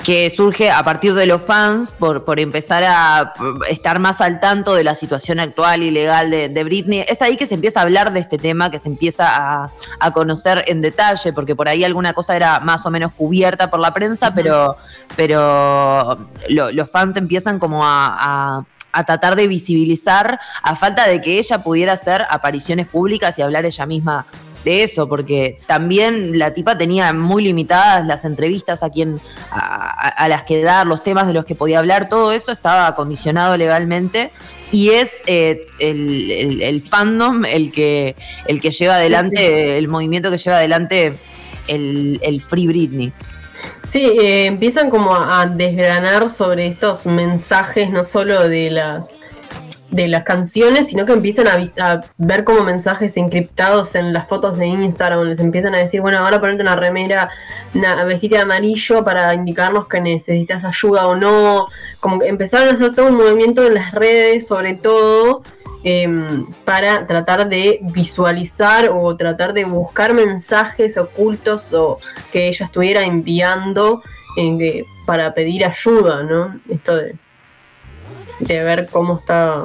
que 0.05 0.31
surge 0.31 0.69
a 0.71 0.83
partir 0.83 1.15
de 1.15 1.27
los 1.27 1.43
fans 1.43 1.93
por, 1.93 2.25
por 2.25 2.41
empezar 2.41 2.83
a 2.85 3.35
estar 3.69 4.01
más 4.01 4.21
al 4.21 4.41
tanto 4.41 4.75
de 4.75 4.83
la 4.83 4.97
situación 4.97 5.39
actual 5.39 5.83
y 5.85 5.93
legal 5.93 6.29
de, 6.31 6.49
de 6.49 6.65
Britney. 6.65 7.05
Es 7.07 7.23
ahí 7.23 7.37
que 7.37 7.47
se 7.47 7.55
empieza 7.55 7.79
a 7.79 7.83
hablar 7.85 8.13
de 8.13 8.19
este 8.19 8.37
tema, 8.37 8.69
que 8.71 8.81
se 8.81 8.89
empieza 8.89 9.29
a, 9.63 9.71
a 10.01 10.11
conocer 10.11 10.65
en 10.67 10.81
detalle, 10.81 11.33
porque 11.33 11.55
por 11.55 11.69
ahí 11.69 11.85
alguna 11.85 12.15
cosa 12.15 12.35
era 12.35 12.59
más 12.59 12.85
o 12.85 12.91
menos 12.91 13.13
cubierta 13.13 13.71
por 13.71 13.79
la 13.79 13.95
prensa, 13.95 14.35
pero, 14.35 14.77
pero 15.17 16.19
lo- 16.49 16.73
los 16.73 16.91
fans 16.91 17.17
empiezan 17.17 17.61
como 17.61 17.85
a, 17.87 18.07
a- 18.59 18.65
a 18.95 19.05
tratar 19.05 19.37
de 19.37 19.47
visibilizar 19.47 20.39
a 20.63 20.77
falta 20.77 21.07
de 21.09 21.21
que 21.23 21.39
ella 21.39 21.59
pudiera 21.63 21.93
hacer 21.93 22.27
apariciones 22.29 22.89
públicas 22.89 23.39
y 23.39 23.43
hablar 23.43 23.65
ella 23.65 23.87
misma 23.87 24.27
de 24.65 24.85
eso, 24.85 25.09
porque 25.09 25.57
también 25.67 26.39
la 26.39 26.55
tipa 26.55 26.79
tenía 26.79 27.13
muy 27.13 27.43
limitadas 27.43 28.07
las 28.07 28.25
entrevistas 28.25 28.83
a 28.83 28.91
quien 28.91 29.21
a, 29.51 29.59
a- 29.59 30.09
a 30.09 30.29
las 30.29 30.45
que 30.45 30.63
dar, 30.63 30.87
los 30.87 31.03
temas 31.03 31.27
de 31.27 31.33
los 31.33 31.45
que 31.45 31.55
podía 31.55 31.79
hablar, 31.81 32.09
todo 32.09 32.33
eso 32.33 32.53
estaba 32.53 32.87
acondicionado 32.87 33.57
legalmente 33.57 34.31
y 34.71 34.91
es 34.91 35.11
eh, 35.27 35.67
el, 35.79 36.31
el- 36.31 36.63
el 36.63 36.83
fandom 36.83 37.45
el 37.45 37.73
que 37.73 38.15
el 38.47 38.61
que 38.61 38.71
lleva 38.71 38.95
adelante, 38.95 39.77
el 39.79 39.89
movimiento 39.89 40.31
que 40.31 40.39
lleva 40.39 40.57
adelante 40.59 41.15
el, 41.69 42.19
el 42.23 42.41
Free 42.41 42.67
Britney. 42.67 43.13
Sí, 43.85 44.05
eh, 44.05 44.47
empiezan 44.47 44.91
como 44.91 45.15
a, 45.15 45.41
a 45.43 45.47
desgranar 45.47 46.29
sobre 46.31 46.67
estos 46.67 47.07
mensajes, 47.07 47.91
no 47.91 48.03
solo 48.05 48.49
de 48.49 48.71
las 48.71 49.19
de 49.93 50.09
las 50.09 50.25
canciones, 50.25 50.89
sino 50.89 51.05
que 51.05 51.13
empiezan 51.13 51.47
a, 51.47 52.01
ver 52.17 52.45
como 52.45 52.65
mensajes 52.65 53.17
encriptados 53.19 53.95
en 53.95 54.13
las 54.13 54.27
fotos 54.27 54.59
de 54.59 54.67
Instagram, 54.67 55.25
les 55.25 55.39
empiezan 55.39 55.75
a 55.75 55.79
decir, 55.79 56.01
bueno, 56.01 56.19
ahora 56.19 56.41
ponerte 56.41 56.63
una 56.63 56.75
remera, 56.75 57.31
una 57.75 58.03
vestida 58.05 58.39
de 58.39 58.43
amarillo 58.43 59.05
para 59.05 59.35
indicarnos 59.35 59.87
que 59.87 60.01
necesitas 60.01 60.65
ayuda 60.65 61.07
o 61.07 61.15
no, 61.15 61.69
como 62.01 62.21
que 62.21 62.29
empezaron 62.29 62.69
a 62.69 62.73
hacer 62.73 62.95
todo 62.95 63.09
un 63.09 63.17
movimiento 63.17 63.67
en 63.67 63.75
las 63.75 63.93
redes, 63.93 64.47
sobre 64.47 64.75
todo, 64.75 65.43
em, 65.85 66.47
para 66.65 67.07
tratar 67.07 67.49
de 67.49 67.81
visualizar 67.83 68.89
o 68.89 69.15
tratar 69.15 69.53
de 69.53 69.65
buscar 69.65 70.15
mensajes 70.15 70.97
ocultos 70.97 71.73
o 71.75 71.99
que 72.33 72.49
ella 72.49 72.65
estuviera 72.65 73.03
enviando 73.03 74.03
en 74.39 74.59
que- 74.59 74.85
para 75.05 75.35
pedir 75.35 75.67
ayuda, 75.67 76.23
¿no? 76.23 76.59
Esto 76.71 76.97
de, 76.97 77.17
de 78.47 78.63
ver 78.65 78.89
cómo 78.91 79.19
está, 79.19 79.65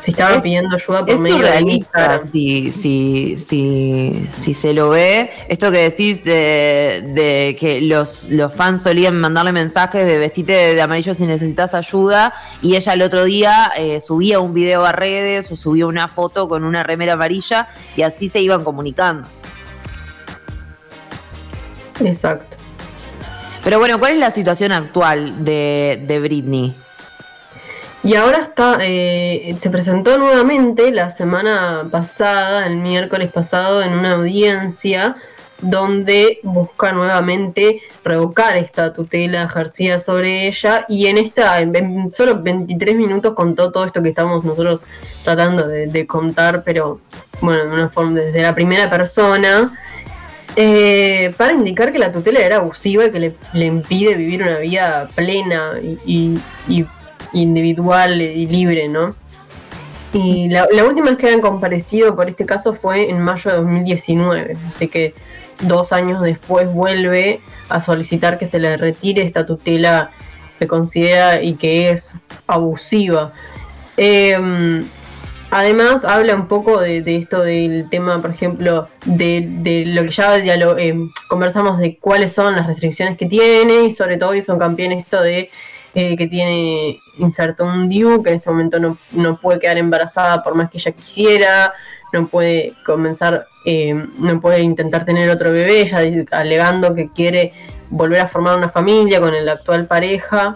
si 0.00 0.12
estaba 0.12 0.36
Es- 0.36 0.42
pidiendo 0.42 0.74
ayuda 0.74 1.00
por 1.00 1.10
Es 1.10 1.20
medio 1.20 1.36
de 1.36 1.42
surrealista 1.42 2.00
Instagram. 2.16 2.26
si, 2.30 2.72
si, 2.72 3.36
si, 3.36 4.28
si 4.32 4.54
se 4.54 4.72
lo 4.72 4.88
ve. 4.90 5.30
Esto 5.48 5.70
que 5.70 5.78
decís 5.90 6.24
de, 6.24 7.02
de 7.14 7.56
que 7.60 7.80
los, 7.82 8.28
los 8.30 8.52
fans 8.54 8.82
solían 8.82 9.20
mandarle 9.20 9.52
mensajes 9.52 10.06
de 10.06 10.16
vestite 10.18 10.74
de 10.74 10.80
amarillo 10.82 11.14
si 11.14 11.26
necesitas 11.26 11.74
ayuda 11.74 12.32
y 12.62 12.76
ella 12.76 12.94
el 12.94 13.02
otro 13.02 13.24
día 13.24 13.70
eh, 13.76 14.00
subía 14.00 14.40
un 14.40 14.54
video 14.54 14.84
a 14.86 14.92
redes 14.92 15.52
o 15.52 15.56
subía 15.56 15.86
una 15.86 16.08
foto 16.08 16.48
con 16.48 16.64
una 16.64 16.82
remera 16.82 17.12
amarilla 17.12 17.68
y 17.96 18.02
así 18.02 18.28
se 18.30 18.40
iban 18.40 18.64
comunicando. 18.64 19.28
Exacto. 22.02 22.56
Pero 23.62 23.78
bueno, 23.78 23.98
¿cuál 23.98 24.14
es 24.14 24.18
la 24.18 24.30
situación 24.30 24.72
actual 24.72 25.44
de, 25.44 26.02
de 26.06 26.20
Britney? 26.20 26.74
Y 28.02 28.14
ahora 28.14 28.38
está, 28.38 28.78
eh, 28.80 29.54
se 29.58 29.68
presentó 29.68 30.16
nuevamente 30.16 30.90
la 30.90 31.10
semana 31.10 31.86
pasada, 31.90 32.66
el 32.66 32.76
miércoles 32.76 33.30
pasado, 33.30 33.82
en 33.82 33.92
una 33.92 34.14
audiencia 34.14 35.16
donde 35.60 36.38
busca 36.42 36.92
nuevamente 36.92 37.82
revocar 38.02 38.56
esta 38.56 38.94
tutela 38.94 39.42
ejercida 39.42 39.98
sobre 39.98 40.48
ella. 40.48 40.86
Y 40.88 41.08
en 41.08 41.18
esta, 41.18 41.60
en, 41.60 42.10
solo 42.10 42.40
23 42.40 42.96
minutos 42.96 43.34
contó 43.34 43.70
todo 43.70 43.84
esto 43.84 44.02
que 44.02 44.08
estamos 44.08 44.42
nosotros 44.46 44.80
tratando 45.22 45.68
de, 45.68 45.86
de 45.88 46.06
contar, 46.06 46.62
pero 46.64 47.00
bueno, 47.42 47.64
de 47.64 47.68
una 47.70 47.88
forma 47.90 48.20
desde 48.20 48.40
la 48.40 48.54
primera 48.54 48.88
persona, 48.88 49.78
eh, 50.56 51.34
para 51.36 51.52
indicar 51.52 51.92
que 51.92 51.98
la 51.98 52.10
tutela 52.10 52.40
era 52.40 52.56
abusiva 52.56 53.04
y 53.04 53.10
que 53.12 53.20
le, 53.20 53.34
le 53.52 53.66
impide 53.66 54.14
vivir 54.14 54.42
una 54.42 54.56
vida 54.58 55.06
plena 55.14 55.72
y, 55.82 55.98
y- 56.06 56.40
y 56.66 56.86
individual 57.32 58.20
y 58.20 58.46
libre, 58.46 58.88
¿no? 58.88 59.14
Y 60.12 60.48
la, 60.48 60.66
última 60.86 61.10
vez 61.10 61.18
que 61.18 61.30
han 61.30 61.40
comparecido 61.40 62.16
por 62.16 62.28
este 62.28 62.44
caso 62.44 62.74
fue 62.74 63.10
en 63.10 63.20
mayo 63.20 63.50
de 63.50 63.56
2019, 63.58 64.56
así 64.68 64.88
que 64.88 65.14
dos 65.62 65.92
años 65.92 66.22
después 66.22 66.72
vuelve 66.72 67.40
a 67.68 67.80
solicitar 67.80 68.38
que 68.38 68.46
se 68.46 68.58
le 68.58 68.76
retire 68.76 69.22
esta 69.22 69.46
tutela 69.46 70.10
que 70.58 70.66
considera 70.66 71.42
y 71.42 71.54
que 71.54 71.90
es 71.90 72.16
abusiva. 72.48 73.32
Em, 73.96 74.82
Además, 75.50 76.04
habla 76.04 76.36
un 76.36 76.46
poco 76.46 76.78
de, 76.80 77.02
esto 77.16 77.42
del 77.42 77.88
tema, 77.90 78.20
por 78.20 78.30
ejemplo, 78.30 78.88
de, 79.04 79.84
lo 79.88 80.02
que 80.02 80.10
ya 80.10 80.38
eh, 80.38 80.94
conversamos 81.28 81.78
de 81.78 81.98
cuáles 81.98 82.32
son 82.32 82.54
las 82.54 82.68
restricciones 82.68 83.18
que 83.18 83.26
tiene 83.26 83.86
y 83.86 83.92
sobre 83.92 84.16
todo 84.16 84.34
hizo 84.34 84.54
hincapié 84.54 84.86
en 84.86 84.92
esto 84.92 85.20
de 85.20 85.50
eh, 85.94 86.16
que 86.16 86.26
tiene 86.28 87.00
inserto 87.18 87.64
un 87.64 87.88
DIU, 87.88 88.22
que 88.22 88.30
en 88.30 88.36
este 88.36 88.50
momento 88.50 88.78
no, 88.78 88.96
no 89.12 89.36
puede 89.36 89.58
quedar 89.58 89.78
embarazada 89.78 90.42
por 90.42 90.54
más 90.54 90.70
que 90.70 90.78
ella 90.78 90.92
quisiera, 90.92 91.72
no 92.12 92.26
puede 92.26 92.74
comenzar, 92.86 93.46
eh, 93.64 93.94
no 94.18 94.40
puede 94.40 94.60
intentar 94.60 95.04
tener 95.04 95.30
otro 95.30 95.52
bebé, 95.52 95.82
ella 95.82 96.00
alegando 96.30 96.94
que 96.94 97.08
quiere 97.10 97.52
volver 97.88 98.20
a 98.20 98.28
formar 98.28 98.56
una 98.56 98.68
familia 98.68 99.20
con 99.20 99.32
la 99.44 99.52
actual 99.52 99.86
pareja 99.86 100.54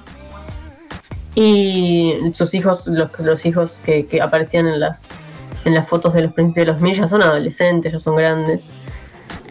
y 1.35 2.17
sus 2.33 2.55
hijos, 2.55 2.87
los, 2.87 3.11
los 3.19 3.45
hijos 3.45 3.81
que, 3.85 4.07
que 4.07 4.21
aparecían 4.21 4.67
en 4.69 4.81
las, 4.81 5.11
en 5.65 5.75
las 5.75 5.89
fotos 5.89 6.15
de 6.15 6.23
los 6.23 6.33
príncipes 6.33 6.67
de 6.67 6.73
los 6.73 6.81
mil 6.81 6.95
ya 6.95 7.09
son 7.09 7.23
adolescentes, 7.23 7.93
ya 7.93 7.99
son 7.99 8.17
grandes. 8.17 8.69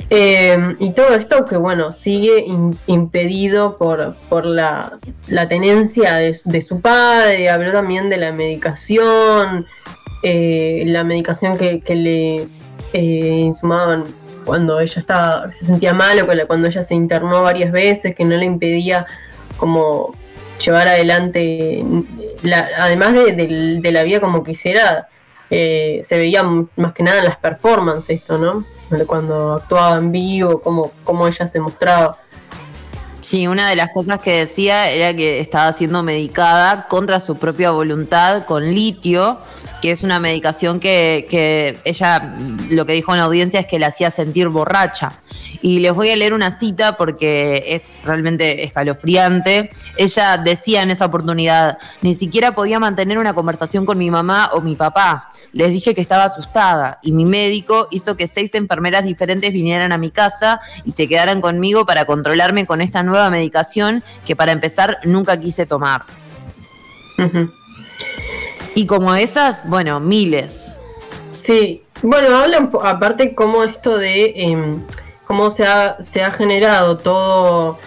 Eh, 0.10 0.76
y 0.80 0.92
todo 0.92 1.16
esto 1.16 1.46
que 1.46 1.58
bueno, 1.58 1.92
sigue 1.92 2.46
impedido 2.88 3.78
por, 3.78 4.16
por 4.30 4.46
la, 4.46 5.00
la 5.28 5.48
tenencia 5.48 6.16
de, 6.16 6.38
de 6.46 6.62
su 6.62 6.82
padre, 6.82 7.50
habló 7.50 7.72
también 7.72 8.10
de 8.10 8.18
la 8.18 8.32
medicación, 8.32 9.66
eh, 10.22 10.84
la 10.86 11.04
medicación 11.04 11.58
que, 11.58 11.82
le 11.96 12.48
eh, 12.94 13.28
insumaban 13.40 14.04
cuando 14.46 14.80
ella 14.80 15.00
estaba, 15.00 15.52
se 15.52 15.66
sentía 15.66 15.94
mal 15.94 16.20
o 16.22 16.28
cuando 16.48 16.68
ella 16.68 16.84
se 16.84 16.94
internó 16.94 17.42
varias 17.44 17.72
veces, 17.72 18.14
que 18.16 18.26
no 18.26 18.36
le 18.38 18.46
impedía 18.46 19.06
como 19.58 20.14
llevar 20.64 20.88
adelante, 20.90 21.84
la- 22.44 22.70
además 22.78 23.14
de, 23.14 23.32
de- 23.32 23.80
de 23.82 23.92
la 23.92 24.04
vida 24.04 24.20
como 24.20 24.44
quisiera, 24.44 25.08
eh, 25.50 26.00
se 26.04 26.18
veía 26.18 26.44
más 26.44 26.94
que 26.94 27.04
nada 27.04 27.20
en 27.20 27.26
las 27.26 27.38
performances 27.38 28.20
esto, 28.22 28.38
¿no? 28.38 28.66
Cuando 29.06 29.54
actuaba 29.54 29.98
en 29.98 30.12
vivo, 30.12 30.62
cómo, 30.62 30.92
cómo 31.04 31.28
ella 31.28 31.48
se 31.48 31.60
mostraba. 31.60 32.18
Sí, 33.22 33.48
una 33.48 33.70
de 33.70 33.76
las 33.76 33.92
cosas 33.92 34.20
que 34.20 34.40
decía 34.40 34.90
era 34.92 35.16
que 35.16 35.40
estaba 35.40 35.74
siendo 35.74 36.04
medicada 36.04 36.88
contra 36.88 37.20
su 37.20 37.36
propia 37.36 37.72
voluntad 37.72 38.46
con 38.46 38.64
litio, 38.74 39.40
que 39.84 39.92
es 39.92 40.02
una 40.04 40.18
medicación 40.18 40.80
que, 40.80 41.28
que 41.30 41.78
ella 41.84 42.38
lo 42.70 42.86
que 42.86 42.94
dijo 42.94 43.12
en 43.12 43.18
la 43.18 43.26
audiencia 43.26 43.60
es 43.60 43.68
que 43.68 43.80
la 43.80 43.88
hacía 43.88 44.12
sentir 44.12 44.48
borracha. 44.48 45.12
Y 45.62 45.80
les 45.80 45.92
voy 45.92 46.10
a 46.10 46.16
leer 46.16 46.34
una 46.34 46.58
cita 46.58 46.96
porque 46.96 47.66
es 47.68 48.02
realmente 48.06 48.64
escalofriante. 48.64 49.72
Ella 49.98 50.38
decía 50.38 50.84
en 50.84 50.92
esa 50.92 51.08
oportunidad, 51.08 51.80
ni 52.02 52.16
siquiera 52.16 52.56
podía 52.56 52.80
mantener 52.80 53.18
una 53.18 53.34
conversación 53.34 53.86
con 53.86 53.98
mi 53.98 54.10
mamá 54.10 54.52
o 54.54 54.62
mi 54.62 54.78
papá. 54.78 55.28
Les 55.52 55.70
dije 55.72 55.94
que 55.94 56.00
estaba 56.00 56.24
asustada 56.24 57.00
y 57.02 57.12
mi 57.12 57.26
médico 57.26 57.90
hizo 57.92 58.16
que 58.16 58.28
seis 58.28 58.56
enfermeras 58.56 59.04
diferentes 59.04 59.52
vinieran 59.52 59.92
a 59.92 59.98
mi 59.98 60.12
casa 60.12 60.62
y 60.86 60.92
se 60.92 61.10
quedaran 61.10 61.42
conmigo 61.42 61.86
para 61.86 62.06
controlarme 62.06 62.66
con 62.66 62.80
esta 62.80 63.04
nueva 63.04 63.30
medicación 63.30 64.02
que 64.26 64.38
para 64.38 64.54
empezar 64.54 65.00
nunca 65.04 65.38
quise 65.42 65.66
tomar. 65.66 66.04
Y 68.76 68.86
como 68.86 69.14
esas, 69.16 69.68
bueno, 69.70 70.00
miles. 70.00 70.76
Sí, 71.32 71.82
bueno, 72.02 72.36
hablan 72.38 72.70
aparte 72.84 73.34
cómo 73.36 73.64
esto 73.64 73.98
de 73.98 74.34
em, 74.36 74.82
cómo 75.26 75.52
se 75.52 75.66
ha, 75.66 75.96
se 76.00 76.22
ha 76.24 76.32
generado 76.32 76.98
todo, 76.98 77.78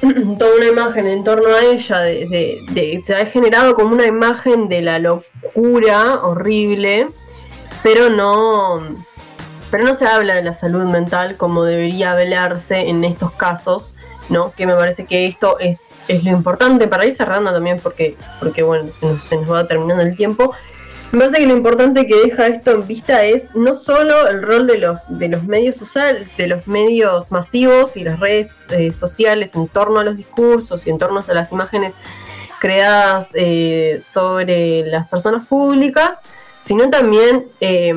toda 0.38 0.56
una 0.56 0.66
imagen 0.68 1.06
en 1.08 1.24
torno 1.24 1.54
a 1.54 1.60
ella, 1.62 1.98
de, 2.00 2.26
de- 2.28 2.58
de- 2.72 3.00
se 3.02 3.14
ha 3.14 3.26
generado 3.26 3.74
como 3.74 3.92
una 3.94 4.06
imagen 4.06 4.68
de 4.68 4.82
la 4.82 4.98
locura 4.98 6.20
horrible, 6.22 7.08
pero 7.82 8.10
no, 8.10 8.82
pero 9.70 9.84
no 9.84 9.94
se 9.96 10.06
habla 10.06 10.34
de 10.36 10.42
la 10.44 10.54
salud 10.54 10.84
mental 10.84 11.36
como 11.36 11.64
debería 11.64 12.12
hablarse 12.12 12.88
en 12.88 13.04
estos 13.04 13.32
casos, 13.32 13.94
¿no? 14.28 14.52
Que 14.52 14.66
me 14.66 14.74
parece 14.74 15.06
que 15.06 15.26
esto 15.26 15.58
es, 15.58 15.88
es 16.08 16.24
lo 16.24 16.30
importante 16.30 16.88
para 16.88 17.04
ir 17.06 17.14
cerrando 17.14 17.52
también, 17.52 17.78
porque, 17.82 18.16
porque 18.40 18.62
bueno, 18.62 18.92
se 18.92 19.06
nos, 19.06 19.22
se 19.22 19.36
nos 19.36 19.52
va 19.52 19.66
terminando 19.66 20.02
el 20.02 20.16
tiempo. 20.16 20.52
Me 21.12 21.18
parece 21.18 21.40
que 21.40 21.46
lo 21.46 21.56
importante 21.56 22.06
que 22.06 22.16
deja 22.16 22.46
esto 22.46 22.70
en 22.70 22.86
vista 22.86 23.22
es 23.24 23.54
no 23.54 23.74
solo 23.74 24.28
el 24.28 24.40
rol 24.40 24.66
de 24.66 24.78
los, 24.78 25.18
de 25.18 25.28
los 25.28 25.44
medios 25.44 25.76
sociales, 25.76 26.26
de 26.38 26.46
los 26.46 26.66
medios 26.66 27.30
masivos 27.30 27.98
y 27.98 28.04
las 28.04 28.18
redes 28.18 28.64
eh, 28.70 28.94
sociales 28.94 29.54
en 29.54 29.68
torno 29.68 30.00
a 30.00 30.04
los 30.04 30.16
discursos 30.16 30.86
y 30.86 30.90
en 30.90 30.96
torno 30.96 31.20
a 31.20 31.34
las 31.34 31.52
imágenes 31.52 31.92
creadas 32.60 33.32
eh, 33.34 33.98
sobre 34.00 34.86
las 34.86 35.06
personas 35.06 35.46
públicas, 35.46 36.22
sino 36.60 36.88
también 36.88 37.44
eh, 37.60 37.92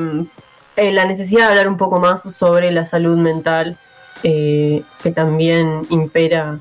la 0.76 1.06
necesidad 1.06 1.46
de 1.46 1.50
hablar 1.52 1.68
un 1.68 1.78
poco 1.78 1.98
más 1.98 2.22
sobre 2.22 2.70
la 2.70 2.84
salud 2.84 3.16
mental 3.16 3.78
eh, 4.22 4.82
que 5.02 5.10
también 5.12 5.82
impera 5.90 6.60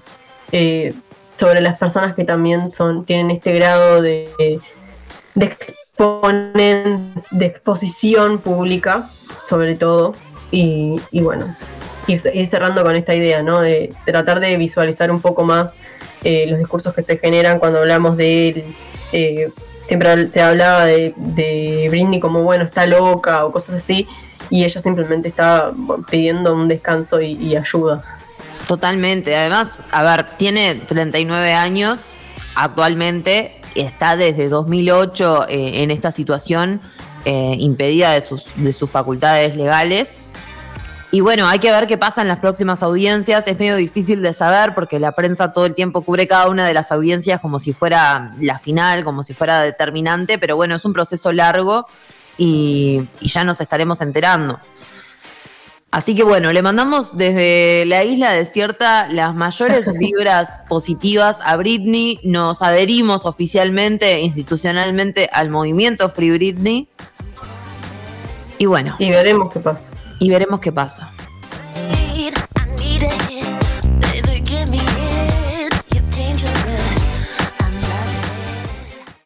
eh, 0.52 0.94
sobre 1.36 1.62
las 1.62 1.78
personas 1.80 2.16
que 2.16 2.24
también 2.24 2.72
son 2.72 3.06
tienen 3.06 3.32
este 3.32 3.54
grado 3.54 4.02
de, 4.02 4.30
de 5.36 5.48
de 7.32 7.46
exposición 7.46 8.40
pública, 8.40 9.10
sobre 9.46 9.76
todo. 9.76 10.16
Y, 10.52 11.00
bueno, 11.12 11.52
ir, 12.08 12.46
cerrando 12.46 12.84
con 12.84 12.96
esta 12.96 13.14
idea, 13.14 13.42
¿no? 13.42 13.60
De 13.60 13.94
tratar 14.06 14.40
de 14.40 14.56
visualizar 14.56 15.12
un 15.12 15.20
poco 15.20 15.44
más 15.44 15.78
eh, 16.24 16.46
los 16.48 16.60
discursos 16.60 16.94
que 16.94 17.02
se 17.02 17.18
generan 17.18 17.60
cuando 17.60 17.80
hablamos 17.80 18.16
de 18.16 18.50
él. 18.50 18.64
Eh, 19.12 19.50
siempre 19.84 20.30
se 20.30 20.42
hablaba 20.42 20.86
de, 20.86 21.14
de 21.18 22.20
como, 22.22 22.44
bueno, 22.44 22.64
está 22.64 22.86
loca 22.86 23.46
o 23.46 23.52
cosas 23.52 23.76
así. 23.76 24.08
Y 24.50 24.64
ella 24.64 24.80
simplemente 24.80 25.28
está 25.28 25.74
pidiendo 26.10 26.54
un 26.54 26.68
descanso 26.68 27.22
y, 27.22 27.34
y 27.34 27.56
ayuda. 27.56 28.04
Totalmente. 28.68 29.36
Además, 29.36 29.78
a 29.92 30.04
ver, 30.04 30.28
tiene 30.38 30.76
39 30.76 31.54
años 31.54 32.00
actualmente, 32.56 33.62
está 33.76 34.16
desde 34.16 34.50
2008 34.50 35.48
eh, 35.50 35.84
en 35.84 35.92
esta 35.92 36.12
situación 36.12 36.82
eh, 37.26 37.56
impedida 37.60 38.12
de 38.12 38.22
sus, 38.22 38.46
de 38.56 38.74
sus 38.74 38.90
facultades 38.90 39.56
legales. 39.56 40.24
Y 41.12 41.22
bueno, 41.22 41.48
hay 41.48 41.60
que 41.60 41.72
ver 41.72 41.88
qué 41.88 41.98
pasa 41.98 42.22
en 42.22 42.28
las 42.28 42.40
próximas 42.40 42.84
audiencias. 42.84 43.48
Es 43.48 43.58
medio 43.58 43.76
difícil 43.76 44.22
de 44.22 44.34
saber 44.34 44.74
porque 44.74 45.00
la 45.00 45.14
prensa 45.14 45.54
todo 45.54 45.66
el 45.66 45.76
tiempo 45.76 46.02
cubre 46.02 46.28
cada 46.28 46.50
una 46.50 46.66
de 46.68 46.74
las 46.74 46.92
audiencias 46.92 47.40
como 47.40 47.60
si 47.60 47.72
fuera 47.72 48.34
la 48.40 48.60
final, 48.60 49.04
como 49.04 49.24
si 49.24 49.34
fuera 49.34 49.62
determinante, 49.62 50.38
pero 50.38 50.56
bueno, 50.56 50.76
es 50.76 50.84
un 50.84 50.94
proceso 50.94 51.32
largo 51.32 51.88
y, 52.38 53.08
y 53.22 53.30
ya 53.30 53.44
nos 53.44 53.62
estaremos 53.62 54.02
enterando. 54.02 54.60
Así 55.92 56.14
que 56.14 56.24
bueno, 56.24 56.52
le 56.52 56.62
mandamos 56.62 57.16
desde 57.16 57.86
la 57.86 58.04
isla 58.04 58.32
desierta 58.34 59.08
las 59.08 59.34
mayores 59.34 59.86
vibras 59.98 60.60
positivas 60.68 61.38
a 61.46 61.56
Britney. 61.56 62.20
Nos 62.24 62.62
adherimos 62.62 63.26
oficialmente, 63.26 64.20
institucionalmente, 64.20 65.30
al 65.32 65.50
movimiento 65.50 66.10
Free 66.10 66.32
Britney. 66.32 66.90
Y 68.58 68.66
bueno, 68.66 68.96
Y 69.00 69.10
veremos 69.10 69.52
qué 69.54 69.60
pasa. 69.62 69.92
y 70.20 70.30
veremos 70.30 70.60
qué 70.60 70.72
pasa. 70.72 71.12